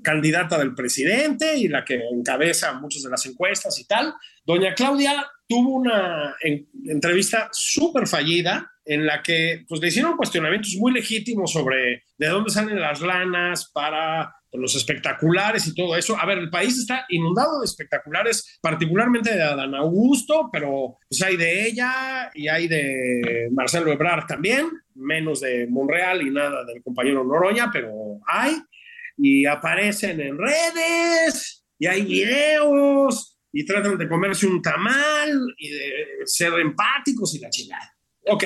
[0.02, 5.26] candidata del presidente y la que encabeza muchas de las encuestas y tal, doña Claudia
[5.48, 11.52] tuvo una en, entrevista súper fallida en la que pues, le hicieron cuestionamientos muy legítimos
[11.52, 16.18] sobre de dónde salen las lanas para los espectaculares y todo eso.
[16.18, 21.36] A ver, el país está inundado de espectaculares, particularmente de Adán Augusto, pero pues hay
[21.36, 27.24] de ella y hay de Marcelo Ebrard también, menos de Monreal y nada del compañero
[27.24, 28.56] Noroña, pero hay
[29.16, 35.92] y aparecen en redes y hay videos y tratan de comerse un tamal y de
[36.24, 37.94] ser empáticos y la chingada.
[38.26, 38.44] Ok.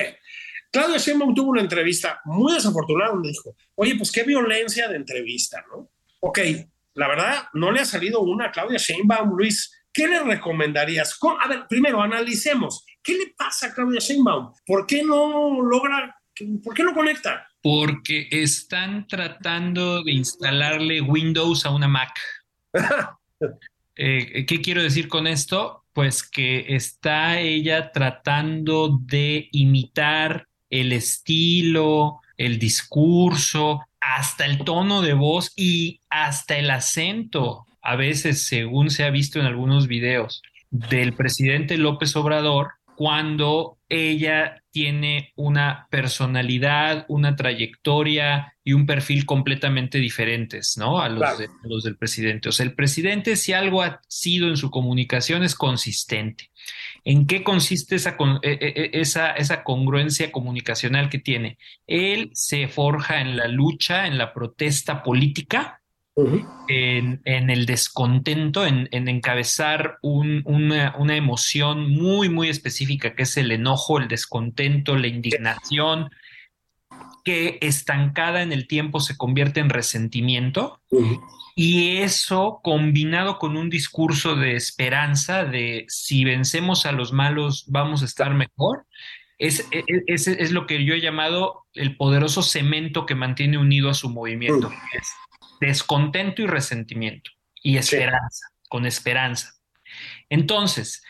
[0.71, 5.63] Claudia Sheinbaum tuvo una entrevista muy desafortunada donde dijo, oye, pues qué violencia de entrevista,
[5.69, 5.89] ¿no?
[6.27, 6.39] Ok,
[6.95, 9.85] la verdad, no le ha salido una a Claudia Sheinbaum, Luis.
[9.93, 11.19] ¿Qué le recomendarías?
[11.39, 12.83] A ver, primero analicemos.
[13.03, 14.51] ¿Qué le pasa a Claudia Sheinbaum?
[14.65, 16.19] ¿Por qué no logra,
[16.63, 17.47] por qué no conecta?
[17.61, 22.19] Porque están tratando de instalarle Windows a una Mac.
[23.97, 25.85] Eh, ¿Qué quiero decir con esto?
[25.93, 35.13] Pues que está ella tratando de imitar el estilo, el discurso, hasta el tono de
[35.13, 41.13] voz y hasta el acento, a veces, según se ha visto en algunos videos, del
[41.13, 50.77] presidente López Obrador, cuando ella tiene una personalidad, una trayectoria y un perfil completamente diferentes,
[50.77, 50.99] ¿no?
[50.99, 51.23] A los,
[51.63, 52.49] los, del presidente.
[52.49, 56.51] O sea, el presidente, si algo ha sido en su comunicación, es consistente.
[57.05, 61.57] ¿En qué consiste esa, e, e, e, esa, esa congruencia comunicacional que tiene?
[61.87, 65.81] Él se forja en la lucha, en la protesta política,
[66.15, 74.07] en, el descontento, en, encabezar una, emoción muy, muy específica, que es el enojo, el
[74.07, 76.09] descontento, la indignación,
[77.23, 80.81] que estancada en el tiempo se convierte en resentimiento.
[81.55, 88.01] Y eso combinado con un discurso de esperanza, de si vencemos a los malos vamos
[88.01, 88.85] a estar mejor,
[89.37, 89.67] es,
[90.07, 94.09] es, es, lo que yo he llamado el poderoso cemento que mantiene unido a su
[94.09, 94.71] movimiento
[95.59, 99.53] descontento y resentimiento y esperanza, con esperanza.
[100.29, 101.03] Entonces,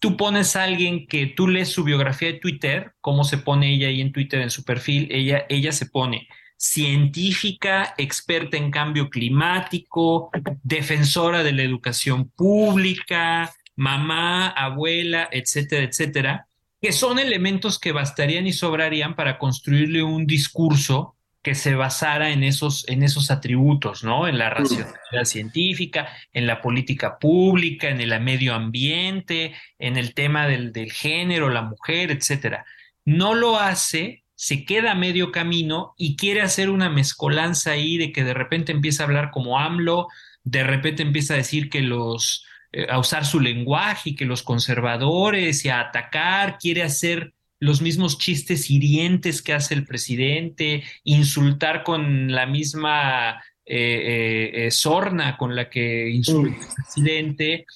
[0.00, 3.88] tú pones a alguien que tú lees su biografía de Twitter, cómo se pone ella
[3.88, 10.30] ahí en Twitter en su perfil, ella, ella se pone científica, experta en cambio climático,
[10.62, 16.46] defensora de la educación pública, mamá, abuela, etcétera, etcétera,
[16.80, 21.15] que son elementos que bastarían y sobrarían para construirle un discurso
[21.46, 24.26] que se basara en esos, en esos atributos, ¿no?
[24.26, 30.48] En la racionalidad científica, en la política pública, en el medio ambiente, en el tema
[30.48, 32.66] del, del género, la mujer, etcétera.
[33.04, 38.10] No lo hace, se queda a medio camino y quiere hacer una mezcolanza ahí de
[38.10, 40.08] que de repente empieza a hablar como AMLO,
[40.42, 44.42] de repente empieza a decir que los, eh, a usar su lenguaje y que los
[44.42, 51.82] conservadores y a atacar, quiere hacer los mismos chistes hirientes que hace el presidente, insultar
[51.84, 57.66] con la misma eh, eh, eh, sorna con la que insulta el presidente,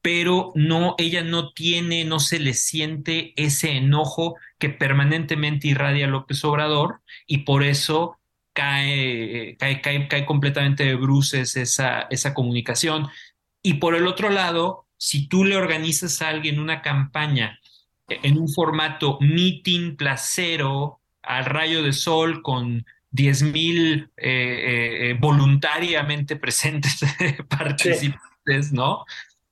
[0.00, 6.44] pero no, ella no tiene, no se le siente ese enojo que permanentemente irradia López
[6.44, 8.18] Obrador y por eso
[8.52, 13.08] cae, cae, cae, cae completamente de bruces esa, esa comunicación.
[13.62, 17.58] Y por el otro lado, si tú le organizas a alguien una campaña
[18.22, 25.16] en un formato meeting placero al rayo de sol con 10.000 mil eh, eh, eh,
[25.20, 27.00] voluntariamente presentes
[27.48, 29.04] participantes, ¿no?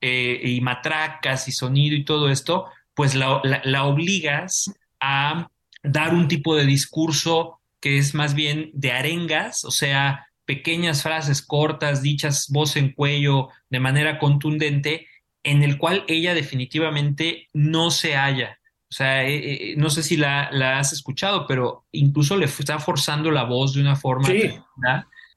[0.03, 5.51] y matracas y sonido y todo esto, pues la, la, obligas a
[5.83, 11.43] dar un tipo de discurso que es más bien de arengas, o sea, pequeñas frases
[11.43, 15.07] cortas, dichas voz en cuello de manera contundente,
[15.43, 18.59] en el cual ella definitivamente no se halla.
[18.91, 23.31] O sea, eh, eh, no sé si la, has escuchado, pero incluso le está forzando
[23.31, 24.27] la voz de una forma.
[24.27, 24.51] Sí.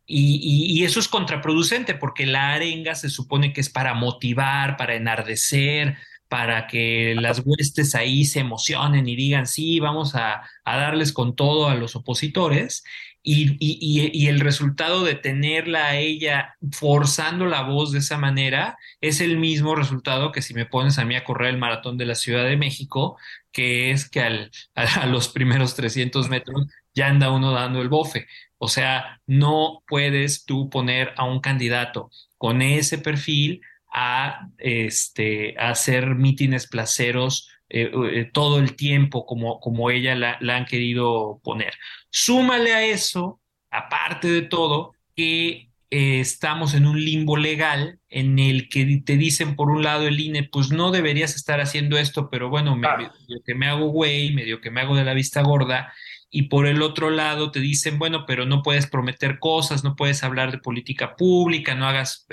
[0.05, 4.95] Y, y, eso es contraproducente porque la arenga se supone que es para motivar, para
[4.95, 11.13] enardecer, para que las huestes ahí se emocionen y digan, sí, vamos a, a darles
[11.13, 12.83] con todo a los opositores.
[13.25, 19.37] Y, el resultado de tenerla a ella forzando la voz de esa manera es el
[19.37, 22.43] mismo resultado que si me pones a mí a correr el maratón de la Ciudad
[22.43, 23.17] de México,
[23.53, 28.27] que es que al, a, los primeros 300 metros ya anda uno dando el bofe.
[28.57, 33.61] O sea, no puedes tú poner a un candidato con ese perfil
[33.93, 40.65] a, este, hacer mítines placeros eh, eh, todo el tiempo como, como ella la, han
[40.65, 41.73] querido poner.
[42.11, 48.69] Súmale a eso, aparte de todo, que eh, estamos en un limbo legal en el
[48.69, 52.47] que te dicen por un lado el INE, pues no deberías estar haciendo esto, pero
[52.47, 53.11] bueno, medio
[53.43, 55.91] que me hago güey, medio que me hago de la vista gorda,
[56.29, 60.23] y por el otro lado te dicen, bueno, pero no puedes prometer cosas, no puedes
[60.23, 62.27] hablar de política pública, no hagas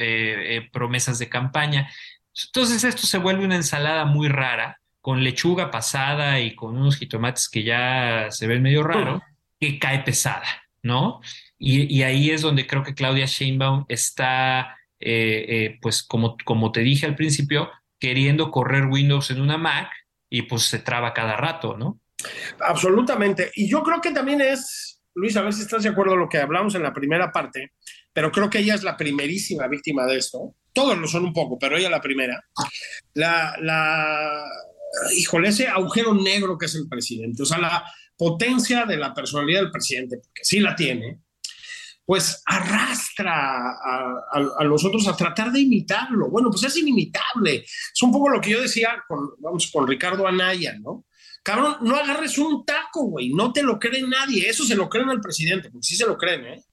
[0.73, 1.91] promesas de campaña.
[2.47, 7.49] Entonces esto se vuelve una ensalada muy rara con lechuga pasada y con unos jitomates
[7.49, 9.23] que ya se ven medio raro,
[9.59, 10.47] que cae pesada,
[10.83, 11.21] ¿no?
[11.59, 16.81] Y, ahí es donde creo que Claudia Sheinbaum está, eh, eh, pues como, como te
[16.81, 19.91] dije al principio, queriendo correr Windows en una Mac
[20.31, 22.01] y pues se traba cada rato, ¿no?
[22.61, 23.51] Absolutamente.
[23.55, 26.29] Y yo creo que también es, Luis, a ver si estás de acuerdo con lo
[26.29, 27.73] que hablamos en la primera parte,
[28.13, 30.55] pero creo que ella es la primerísima víctima de esto.
[30.73, 32.43] Todos lo son un poco, pero ella la primera.
[33.15, 34.45] La, la,
[35.17, 37.43] híjole, ese agujero negro que es el presidente.
[37.43, 37.85] O sea, la
[38.17, 41.21] potencia de la personalidad del presidente, porque sí la tiene,
[42.05, 43.77] pues arrastra
[44.33, 46.29] a, los otros a tratar de imitarlo.
[46.29, 47.65] Bueno, pues es inimitable.
[47.65, 51.07] Es un poco lo que yo decía con, vamos, con Ricardo Anaya, ¿no?
[51.43, 54.49] Cabrón, no agarres un taco, güey, no te lo cree nadie.
[54.49, 56.65] Eso se lo creen al presidente, porque sí se lo creen, ¿eh?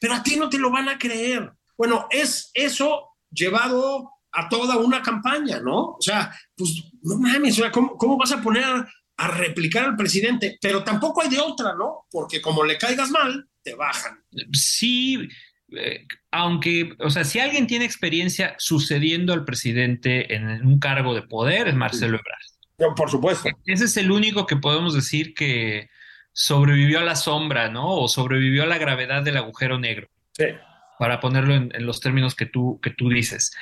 [0.00, 1.52] Pero a ti no te lo van a creer.
[1.76, 5.78] Bueno, es eso llevado a toda una campaña, ¿no?
[5.92, 8.64] O sea, pues no mames, ¿cómo, ¿cómo, vas a poner
[9.16, 10.58] a replicar al presidente?
[10.60, 12.06] Pero tampoco hay de otra, ¿no?
[12.10, 14.22] Porque como le caigas mal, te bajan.
[14.52, 15.28] Sí,
[15.72, 21.22] eh, aunque, o sea, si alguien tiene experiencia sucediendo al presidente en un cargo de
[21.22, 22.94] poder, es Marcelo Ebrard.
[22.94, 23.48] por supuesto.
[23.64, 25.88] Ese es el único que podemos decir que
[26.32, 27.96] sobrevivió a la sombra, ¿no?
[27.96, 30.08] O sobrevivió a la gravedad del agujero negro.
[30.32, 30.44] Sí.
[30.98, 33.52] Para ponerlo en, los términos que tú, que tú dices.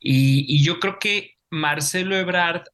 [0.00, 2.64] Y, y yo creo que Marcelo Ebrard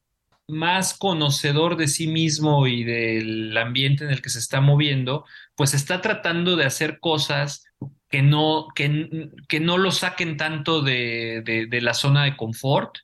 [0.51, 5.73] más conocedor de sí mismo y del ambiente en el que se está moviendo, pues
[5.73, 7.65] está tratando de hacer cosas
[8.09, 12.97] que no, que, que no lo saquen tanto de, la zona de confort.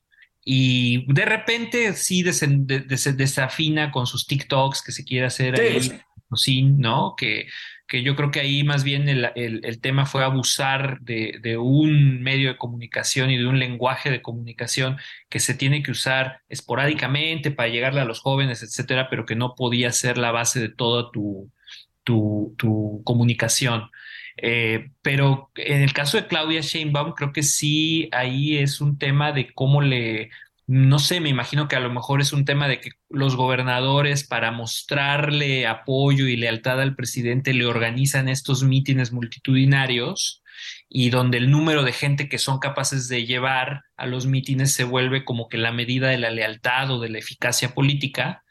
[0.43, 7.15] Y de repente sí desafina con sus TikToks que se quiere hacer ahí, ¿no?
[7.17, 7.47] Que,
[7.87, 12.57] que yo creo que ahí más bien el, tema fue abusar de, un medio de
[12.57, 14.97] comunicación y de un lenguaje de comunicación
[15.29, 19.55] que se tiene que usar esporádicamente para llegarle a los jóvenes, etcétera, pero que no
[19.55, 21.49] podía ser la base de toda tu,
[22.03, 23.89] tu, comunicación.
[24.37, 29.31] Eh, pero en el caso de Claudia Sheinbaum, creo que sí, ahí es un tema
[29.31, 30.29] de cómo le
[30.67, 34.27] no sé, me imagino que a lo mejor es un tema de que los gobernadores
[34.27, 40.43] para mostrarle apoyo y lealtad al presidente le organizan estos mítines multitudinarios
[40.89, 44.83] y donde el número de gente que son capaces de llevar a los mítines se
[44.83, 48.43] vuelve como que la medida de la lealtad o de la eficacia política.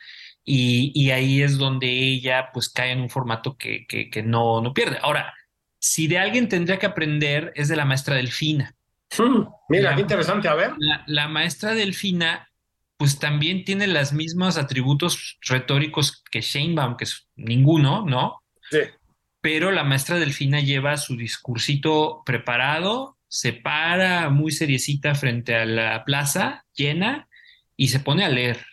[0.49, 4.99] Y, ahí es donde ella pues cae en un formato que, que, no, no pierde.
[5.03, 5.35] Ahora,
[5.81, 8.77] si de alguien tendría que aprender es de la maestra Delfina.
[9.19, 10.73] Hmm, mira, qué interesante, a ver.
[11.07, 12.51] La, maestra Delfina,
[12.97, 18.43] pues también tiene los mismos atributos retóricos que Sheinbaum, que es ninguno, ¿no?
[18.71, 18.81] Sí.
[19.41, 26.05] Pero la maestra Delfina lleva su discursito preparado, se para muy seriecita frente a la
[26.05, 27.29] plaza llena
[27.77, 28.65] y se pone a leer.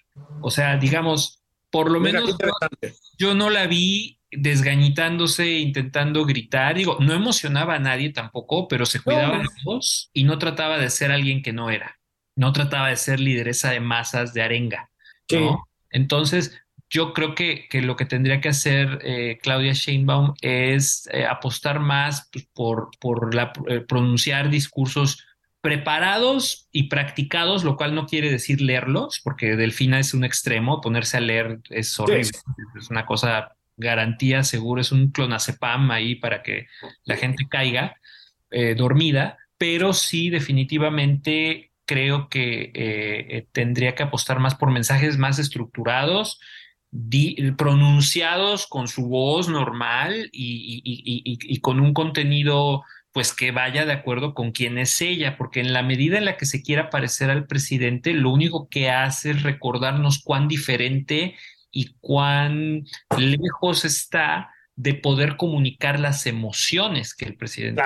[0.41, 2.37] O sea, digamos, por lo menos
[3.17, 6.75] yo no la vi desgañitándose, intentando gritar.
[6.75, 10.89] Digo, no emocionaba a nadie tampoco, pero se cuidaba de todos y no trataba de
[10.89, 11.99] ser alguien que no era.
[12.35, 14.89] No trataba de ser lideresa de masas de arenga.
[15.89, 21.25] Entonces, yo creo que, que, lo que tendría que hacer eh, Claudia Sheinbaum es eh,
[21.25, 25.25] apostar más pues, por, por la, eh, pronunciar discursos
[25.63, 31.17] preparados y practicados, lo cual no quiere decir leerlos, porque Delfina es un extremo, ponerse
[31.17, 32.31] a leer es horrible,
[32.77, 36.67] es una cosa garantía seguro, es un clonazepam ahí para que
[37.05, 37.95] la gente caiga
[38.51, 45.17] eh, dormida, pero sí definitivamente creo que eh, eh, tendría que apostar más por mensajes
[45.17, 46.39] más estructurados,
[47.57, 54.51] pronunciados con su voz normal y, con un contenido pues que vaya de acuerdo con
[54.51, 58.13] quién es ella, porque en la medida en la que se quiera parecer al presidente,
[58.13, 61.35] lo único que hace es recordarnos cuán diferente
[61.73, 62.85] y cuán
[63.17, 67.83] lejos está de poder comunicar las emociones que el presidente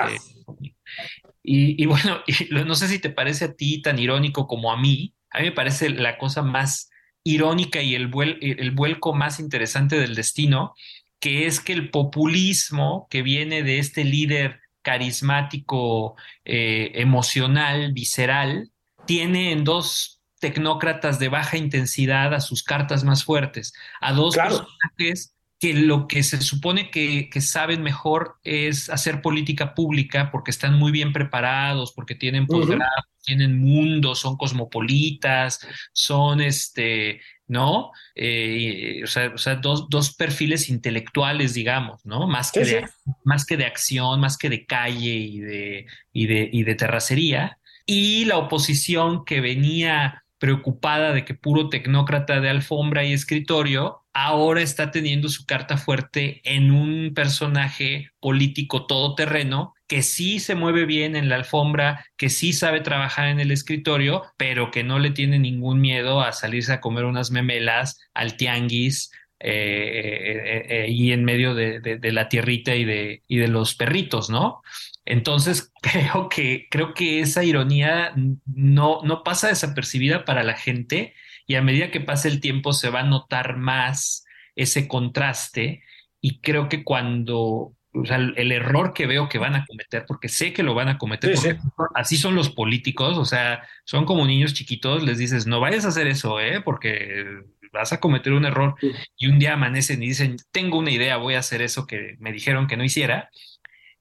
[1.50, 2.20] y, bueno,
[2.66, 5.52] no sé si te parece a ti tan irónico como a mí, a mí me
[5.52, 6.90] parece la cosa más
[7.24, 8.10] irónica y el,
[8.40, 10.74] el vuelco más interesante del destino,
[11.20, 18.70] que es que el populismo que viene de este líder carismático, eh, emocional, visceral,
[19.06, 25.34] tiene en dos tecnócratas de baja intensidad a sus cartas más fuertes, a dos personajes
[25.58, 30.92] que lo que se supone que, saben mejor es hacer política pública porque están muy
[30.92, 37.90] bien preparados, porque tienen posgrado, tienen mundo, son cosmopolitas, son este, ¿no?
[38.14, 42.28] Eh, o sea, dos, dos, perfiles intelectuales, digamos, ¿no?
[42.28, 42.88] Más que, de,
[43.24, 47.58] más que de acción, más que de calle y de, y de, y de terracería.
[47.84, 54.62] Y la oposición que venía preocupada de que puro tecnócrata de alfombra y escritorio, ahora
[54.62, 61.16] está teniendo su carta fuerte en un personaje político todoterreno que sí se mueve bien
[61.16, 65.38] en la alfombra, que sí sabe trabajar en el escritorio, pero que no le tiene
[65.38, 69.10] ningún miedo a salirse a comer unas memelas al tianguis,
[69.40, 74.30] eh, eh, eh, y en medio de, la tierrita y de, y de los perritos,
[74.30, 74.62] ¿no?
[75.08, 78.14] Entonces, creo que, creo que esa ironía
[78.46, 81.14] no, no pasa desapercibida para la gente
[81.46, 85.82] y a medida que pase el tiempo se va a notar más ese contraste
[86.20, 90.28] y creo que cuando o sea, el, error que veo que van a cometer, porque
[90.28, 91.56] sé que lo van a cometer, porque
[91.94, 95.88] así son los políticos, o sea, son como niños chiquitos, les dices, no vayas a
[95.88, 96.60] hacer eso, ¿eh?
[96.60, 97.24] Porque
[97.72, 98.74] vas a cometer un error
[99.16, 102.32] y un día amanecen y dicen, tengo una idea, voy a hacer eso que me
[102.32, 103.30] dijeron que no hiciera.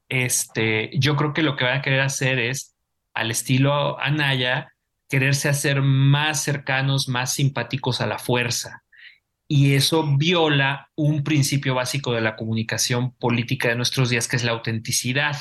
[0.09, 2.75] Este, yo creo que lo que van a querer hacer es,
[3.13, 4.73] al estilo Anaya,
[5.09, 8.83] quererse hacer más cercanos, más simpáticos a la fuerza
[9.47, 14.43] y eso viola un principio básico de la comunicación política de nuestros días, que es
[14.43, 15.37] la autenticidad.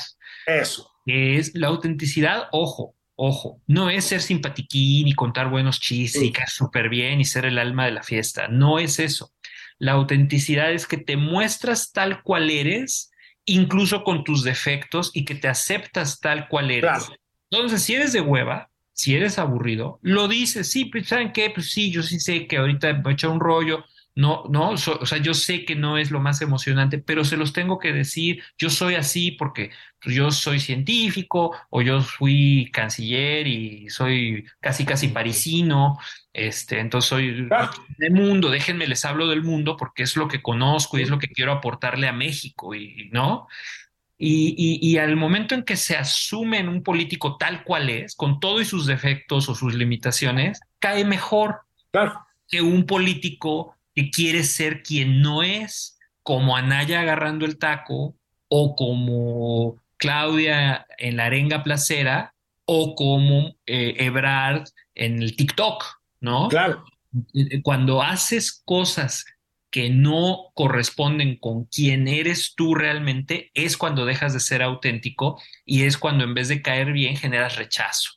[0.47, 0.93] Eso.
[1.07, 6.49] Es la autenticidad, ojo, ojo, no es ser simpatiquín y contar buenos chistes y caer
[6.49, 9.33] súper bien y ser el alma de la fiesta, no es eso.
[9.79, 13.11] La autenticidad es que te muestras tal cual eres,
[13.47, 17.09] incluso con tus defectos, y que te aceptas tal cual eres.
[17.51, 21.51] Entonces, si eres de hueva, si eres aburrido, lo dices, sí, pues, ¿saben qué?
[21.51, 23.85] Pues sí, yo sí sé que ahorita me he echado un rollo,
[24.17, 27.53] no, no, o sea, yo sé que no es lo más emocionante, pero se los
[27.53, 33.47] tengo que decir, yo soy así porque pues, yo soy científico o yo fui canciller
[33.47, 35.99] y soy casi casi parisino,
[36.33, 37.49] este, entonces soy
[37.99, 41.19] del mundo, déjenme les hablo del mundo porque es lo que conozco y es lo
[41.19, 43.49] que quiero aportarle a México y, ¿no?
[44.19, 48.67] Y, y, al momento en que se asume un político tal cual es, con todos
[48.67, 51.61] sus defectos o sus limitaciones, cae mejor
[52.49, 58.15] que un político que quiere ser quien no es, como Anaya agarrando el taco,
[58.49, 62.35] o como Claudia en la arenga placera,
[62.67, 65.83] o como eh, Ebrard en el TikTok,
[66.21, 66.49] ¿no?
[66.49, 66.85] Claro.
[67.63, 69.25] Cuando haces cosas
[69.71, 75.85] que no corresponden con quién eres tú realmente, es cuando dejas de ser auténtico y
[75.85, 78.11] es cuando en vez de caer bien generas rechazo.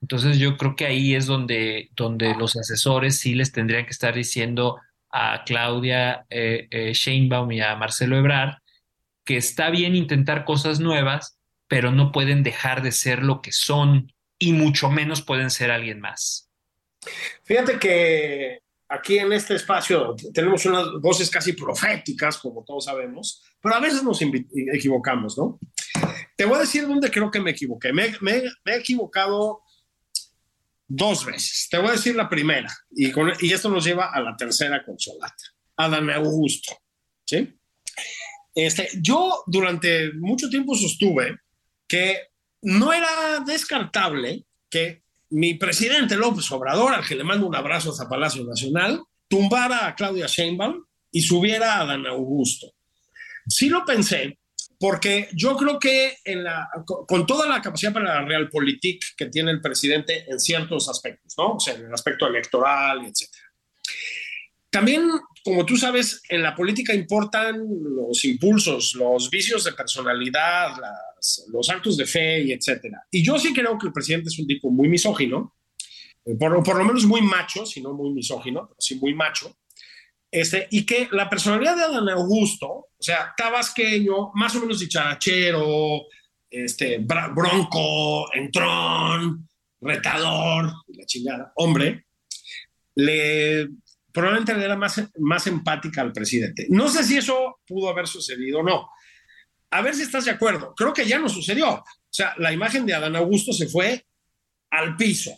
[0.00, 4.14] Entonces yo creo que ahí es donde, donde los asesores sí les tendrían que estar
[4.14, 4.78] diciendo,
[5.16, 8.56] a Claudia eh, eh, Sheinbaum y a Marcelo Ebrard,
[9.24, 11.38] que está bien intentar cosas nuevas,
[11.68, 16.00] pero no pueden dejar de ser lo que son y mucho menos pueden ser alguien
[16.00, 16.50] más.
[17.44, 18.58] Fíjate que
[18.88, 24.02] aquí en este espacio tenemos unas voces casi proféticas, como todos sabemos, pero a veces
[24.02, 25.60] nos equivocamos, ¿no?
[26.36, 27.92] Te voy a decir dónde creo que me equivoqué.
[27.92, 28.12] me
[28.64, 29.63] he equivocado
[30.86, 31.68] dos veces.
[31.70, 35.44] Te voy a decir la primera, y, y esto nos lleva a la tercera consolata,
[35.76, 36.76] Adán Augusto.
[37.24, 37.56] ¿sí?
[38.54, 41.38] Este, yo durante mucho tiempo sostuve
[41.88, 42.28] que
[42.62, 48.08] no era descartable que mi presidente López Obrador, al que le mando un abrazo hasta
[48.08, 52.72] Palacio Nacional, tumbara a Claudia Sheinbaum y subiera a Adán Augusto.
[53.48, 54.38] Sí lo pensé,
[54.84, 59.50] porque yo creo que en la, con toda la capacidad para la realpolitik que tiene
[59.50, 61.54] el presidente en ciertos aspectos, ¿no?
[61.54, 63.30] O sea, en el aspecto electoral, etc.
[64.68, 65.08] También,
[65.42, 70.76] como tú sabes, en la política importan los impulsos, los vicios de personalidad,
[71.50, 73.06] los actos de fe y etcétera.
[73.10, 75.54] Y yo sí creo que el presidente es un tipo muy misógino,
[76.26, 79.56] eh, por, por lo menos muy macho, si no muy misógino, pero sí muy macho.
[80.34, 86.06] Este, y que la personalidad de Adán Augusto, o sea, tabasqueño, más o menos dicharachero,
[86.50, 89.48] este, bronco, entrón,
[89.80, 92.06] retador, la chingada, hombre,
[92.96, 93.68] le
[94.10, 96.66] probablemente le era más, más empática al presidente.
[96.68, 98.90] No sé si eso pudo haber sucedido o no.
[99.70, 100.74] A ver si estás de acuerdo.
[100.76, 101.74] Creo que ya no sucedió.
[101.74, 104.04] O sea, la imagen de Adán Augusto se fue
[104.70, 105.30] al piso,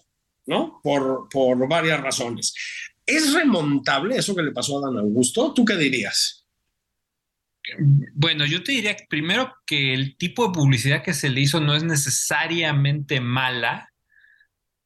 [0.46, 0.80] ¿no?
[0.82, 2.54] Por, por varias razones.
[3.06, 5.54] ¿Es remontable eso que le pasó a Dan Augusto?
[5.54, 6.44] ¿Tú qué dirías?
[8.14, 11.74] Bueno, yo te diría primero que el tipo de publicidad que se le hizo no
[11.74, 13.92] es necesariamente mala,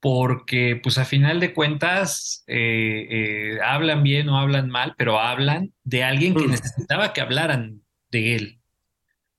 [0.01, 5.73] porque pues a final de cuentas eh, eh, hablan bien o hablan mal, pero hablan
[5.85, 6.51] de alguien que mm.
[6.51, 8.61] necesitaba que hablaran de él,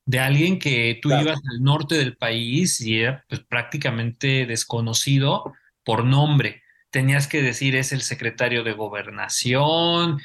[0.05, 5.53] de alguien que tú ibas al norte del país y era pues, prácticamente desconocido
[5.84, 6.61] por nombre
[6.92, 10.20] tenías que decir es el secretario de gobernación,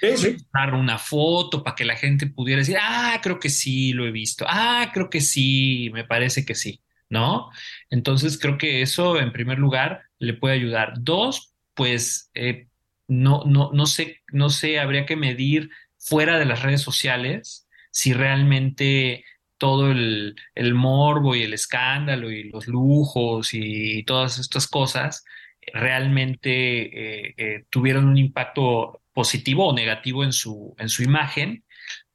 [0.53, 4.11] dar una foto para que la gente pudiera decir, ah, creo que sí, lo he
[4.11, 7.51] visto, ah, creo que sí, me parece que sí, ¿no?
[7.89, 10.95] Entonces creo que eso en primer lugar le puede ayudar.
[10.99, 12.67] Dos, pues eh,
[13.07, 18.13] no, no, no sé, no sé, habría que medir fuera de las redes sociales si
[18.13, 19.25] realmente
[19.57, 25.25] todo el, el morbo y el escándalo y los lujos y todas estas cosas
[25.73, 31.65] realmente eh, eh, tuvieron un impacto positivo o negativo en su, en su imagen,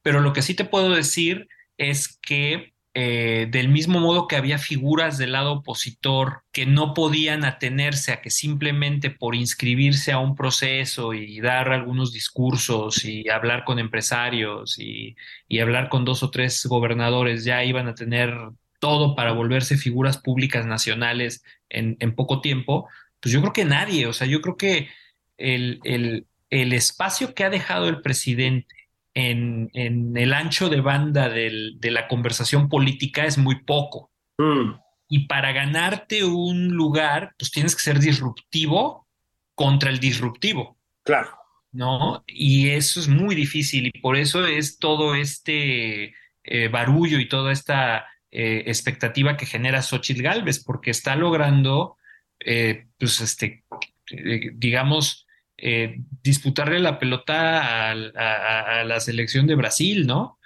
[0.02, 1.47] pero lo que sí te puedo decir
[1.78, 7.45] es que eh, del mismo modo que había figuras del lado opositor que no podían
[7.45, 13.64] atenerse a que simplemente por inscribirse a un proceso y dar algunos discursos y hablar
[13.64, 15.16] con empresarios y,
[15.47, 18.36] y hablar con dos o tres gobernadores ya iban a tener
[18.82, 22.89] todo para volverse figuras públicas nacionales en, en poco tiempo,
[23.22, 24.89] pues yo creo que nadie, o sea, yo creo que
[25.38, 28.76] el, el, el espacio que ha dejado el presidente
[29.13, 34.11] en, en el ancho de banda del, de la conversación política es muy poco.
[34.38, 34.74] Mm.
[35.07, 39.07] Y para ganarte un lugar, pues tienes que ser disruptivo
[39.55, 41.30] contra el disruptivo, Claro.
[41.72, 42.24] ¿no?
[42.28, 47.51] Y eso es muy difícil y por eso es todo este eh, barullo y toda
[47.51, 51.97] esta eh, expectativa que genera Xochitl Gálvez, porque está logrando,
[52.45, 53.63] eh, pues, este,
[54.11, 55.27] eh, digamos,
[55.57, 60.39] eh, disputarle la pelota a, a- a la selección de Brasil, ¿no?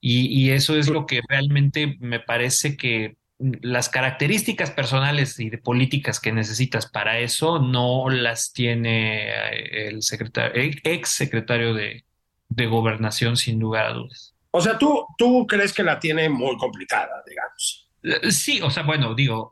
[0.00, 5.58] Y, y eso es lo que realmente me parece que las características personales y de
[5.58, 10.52] políticas que necesitas para eso no las tiene el secretario,
[10.84, 12.04] ex secretario de,
[12.48, 14.34] de Gobernación, sin lugar a dudas.
[14.52, 17.88] O sea, tú, tú crees que la tiene muy complicada, digamos.
[18.30, 19.50] Sí, o sea, bueno, digo,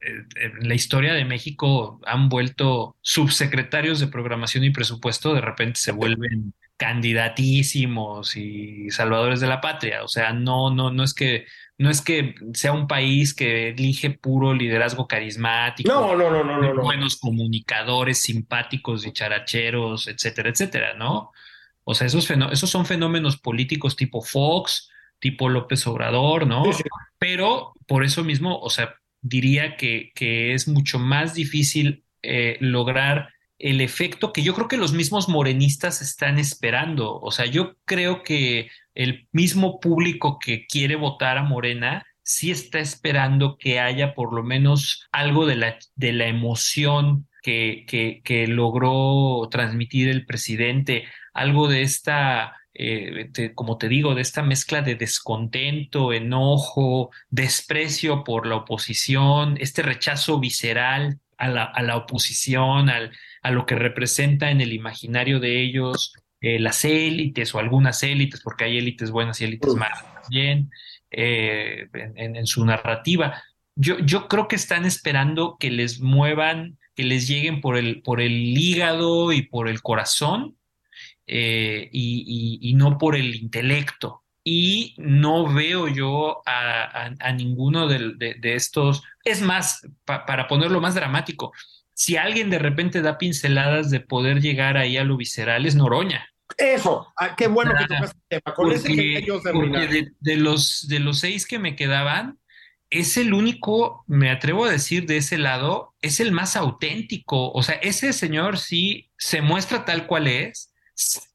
[0.00, 5.92] en la historia de México han vuelto subsecretarios de programación y presupuesto, de repente se
[5.92, 10.04] vuelven candidatísimos y salvadores de la patria.
[10.04, 11.46] O sea, no, no, no es que,
[11.76, 16.62] no es que sea un país que elige puro liderazgo carismático, No, no, no, no,
[16.62, 16.74] no.
[16.74, 16.82] no.
[16.82, 21.32] buenos comunicadores, simpáticos, dicharacheros, etcétera, etcétera, ¿no?
[21.82, 26.64] O sea, esos, esos son fenómenos políticos tipo Fox, tipo López Obrador, ¿no?
[26.66, 26.82] Sí, sí.
[27.18, 28.94] Pero por eso mismo, o sea,
[29.28, 34.76] diría que, que es mucho más difícil eh, lograr el efecto que yo creo que
[34.76, 37.18] los mismos morenistas están esperando.
[37.20, 42.78] O sea, yo creo que el mismo público que quiere votar a Morena sí está
[42.78, 48.46] esperando que haya por lo menos algo de la, de la emoción que, que, que
[48.46, 54.82] logró transmitir el presidente, algo de esta eh, te- como te digo, de esta mezcla
[54.82, 62.88] de descontento, enojo, desprecio por la oposición, este rechazo visceral a la, a la oposición,
[62.88, 63.12] al,
[63.42, 68.40] a lo que representa en el imaginario de ellos eh, las élites o algunas élites,
[68.42, 70.70] porque hay élites buenas y élites malas también,
[71.10, 73.42] eh, en, en- en su narrativa.
[73.74, 78.20] Yo, yo creo que están esperando que les muevan, que les lleguen por el, por
[78.20, 80.56] el hígado y por el corazón
[81.28, 84.24] eh, y, y- y no por el intelecto.
[84.44, 89.02] Y no veo yo a, a- a ninguno de, de- de estos.
[89.24, 91.52] Es más, pa- para ponerlo más dramático,
[91.94, 96.26] si alguien de repente da pinceladas de poder llegar ahí a lo visceral, es Noroña.
[96.56, 98.54] Eso, ah, qué bueno que Ah, tocaste el tema.
[98.54, 102.38] Con ese Porque, que ellos porque de, de los, de los seis que me quedaban,
[102.90, 107.50] es el único, me atrevo a decir, de ese lado, es el más auténtico.
[107.52, 110.72] O sea, ese señor sí se muestra tal cual es,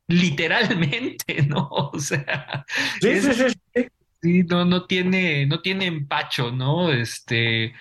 [0.07, 1.67] literalmente, ¿no?
[1.71, 2.65] O sea,
[3.01, 3.45] Sí, es- sí, sí,
[3.75, 3.87] sí.
[4.21, 6.91] sí, no, no tiene, no tiene empacho, ¿no?
[6.91, 7.73] Este,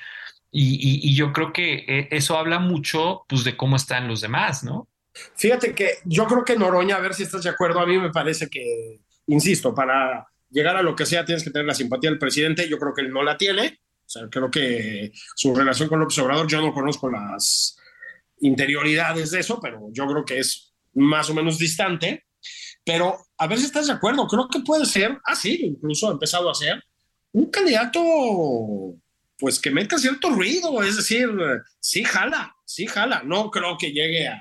[0.51, 4.20] y, y- y yo creo que eh, eso habla mucho, pues, de cómo están los
[4.20, 4.89] demás, ¿no?
[5.37, 8.11] Fíjate que yo creo que Noroña, a ver si estás de acuerdo, a mí me
[8.11, 12.18] parece que, insisto, para llegar a lo que sea tienes que tener la simpatía del
[12.18, 16.01] presidente, yo creo que él no la tiene, o sea, creo que su relación con
[16.01, 17.76] López Obrador, yo no conozco las
[18.41, 22.24] interioridades de eso, pero yo creo que es más o menos distante,
[22.84, 26.51] pero a ver si estás de acuerdo, creo que puede ser, así, incluso ha empezado
[26.51, 26.82] a ser,
[27.32, 28.01] un candidato
[29.38, 31.28] pues que meta cierto ruido, es decir,
[31.80, 34.40] sí jala, sí jala, no creo que llegue a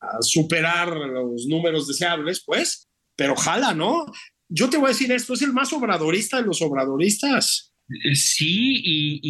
[0.00, 4.06] a superar los números deseables, pues, pero jala, ¿no?
[4.48, 7.65] Yo te voy a decir esto, es el más obradorista de los obradoristas.
[7.88, 9.20] Eh, Sí, y,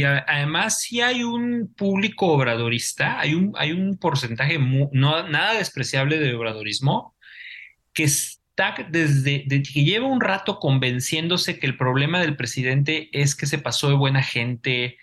[0.00, 6.18] y- además sí hay un público obradorista, hay un, hay un porcentaje no, nada despreciable
[6.18, 7.14] de obradorismo
[7.94, 13.34] que está desde, de- que lleva un rato convenciéndose que el problema del presidente es
[13.36, 14.96] que se pasó de buena gente,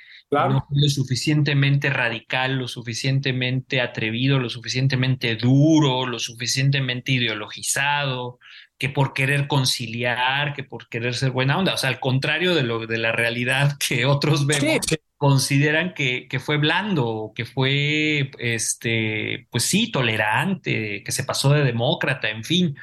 [0.43, 8.39] no fue lo suficientemente radical, lo suficientemente atrevido, lo suficientemente duro, lo suficientemente ideologizado,
[8.77, 11.73] que por querer conciliar, que por querer ser buena onda.
[11.73, 16.27] O sea, al contrario de lo de la realidad que otros vemos, Sí, consideran que,
[16.27, 22.43] que fue blando, que fue, este, pues sí, tolerante, que se pasó de demócrata, en
[22.43, 22.75] fin.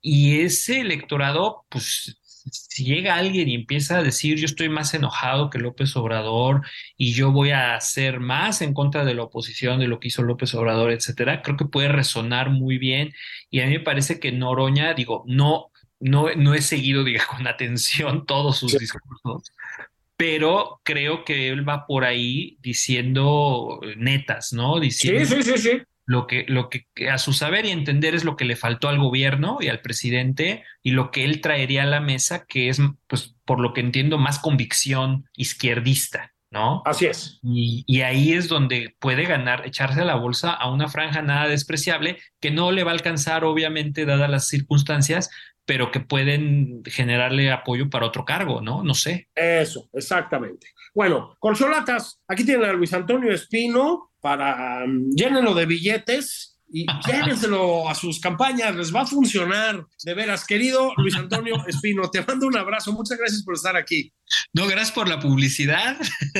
[0.00, 2.18] Y ese electorado, pues,
[2.50, 6.62] si llega alguien y empieza a decir, yo estoy más enojado que López Obrador
[6.96, 10.22] y yo voy a hacer más en contra de la oposición de lo que hizo
[10.22, 13.12] López Obrador, etcétera, creo que puede resonar muy bien.
[13.50, 15.70] Y a mí me parece que Noroña, digo, no,
[16.00, 19.52] no, no he seguido, diga, con atención todos sus discursos,
[20.16, 24.80] pero creo que él va por ahí diciendo netas, ¿no?
[24.80, 25.82] Diciendo sí, sí, sí, sí.
[26.06, 28.98] Lo que, lo que a su saber y entender es lo que le faltó al
[28.98, 33.34] gobierno y al presidente y lo que él traería a la mesa, que es, pues,
[33.44, 36.32] por lo que entiendo, más convicción izquierdista.
[36.48, 36.82] ¿no?
[36.86, 37.40] Así es.
[37.42, 41.48] Y, y, ahí es donde puede ganar, echarse a la bolsa a una franja nada
[41.48, 45.28] despreciable, que no le va a alcanzar, obviamente, dadas las circunstancias,
[45.66, 48.82] pero que pueden generarle apoyo para otro cargo, ¿no?
[48.84, 49.28] No sé.
[49.34, 50.68] Eso, exactamente.
[50.94, 57.88] Bueno, consolatas, aquí tienen a Luis Antonio Espino para um, llénenlo de billetes y llévenselo
[57.88, 59.86] a sus campañas, les va a funcionar.
[60.02, 62.92] De veras, querido Luis Antonio Espino, te mando un abrazo.
[62.92, 64.12] Muchas gracias por estar aquí.
[64.52, 65.96] No, gracias por la publicidad.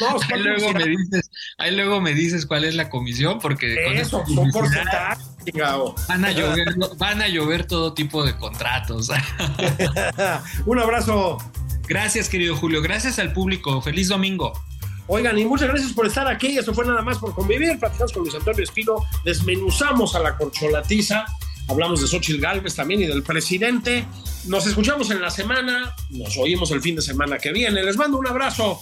[0.00, 4.22] no, ahí, luego me dices, ahí luego me dices cuál es la comisión, porque eso,
[4.32, 5.26] son porcentajes.
[6.06, 9.10] Van a, llover, van a llover todo tipo de contratos.
[10.64, 11.38] un abrazo.
[11.88, 12.82] Gracias, querido Julio.
[12.82, 13.82] Gracias al público.
[13.82, 14.52] Feliz domingo.
[15.08, 16.58] Oigan, y muchas gracias por estar aquí.
[16.58, 17.78] Eso fue nada más por convivir.
[17.78, 21.26] Platicamos con Luis Antonio Espino, desmenuzamos a la corcholatiza.
[21.68, 24.06] Hablamos de Xochitl Galvez también y del presidente.
[24.46, 25.94] Nos escuchamos en la semana.
[26.10, 27.82] Nos oímos el fin de semana que viene.
[27.82, 28.80] Les mando un abrazo.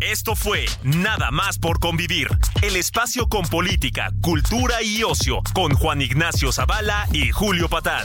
[0.00, 2.28] Esto fue Nada más por convivir.
[2.62, 8.04] El espacio con política, cultura y ocio con Juan Ignacio Zavala y Julio Patán.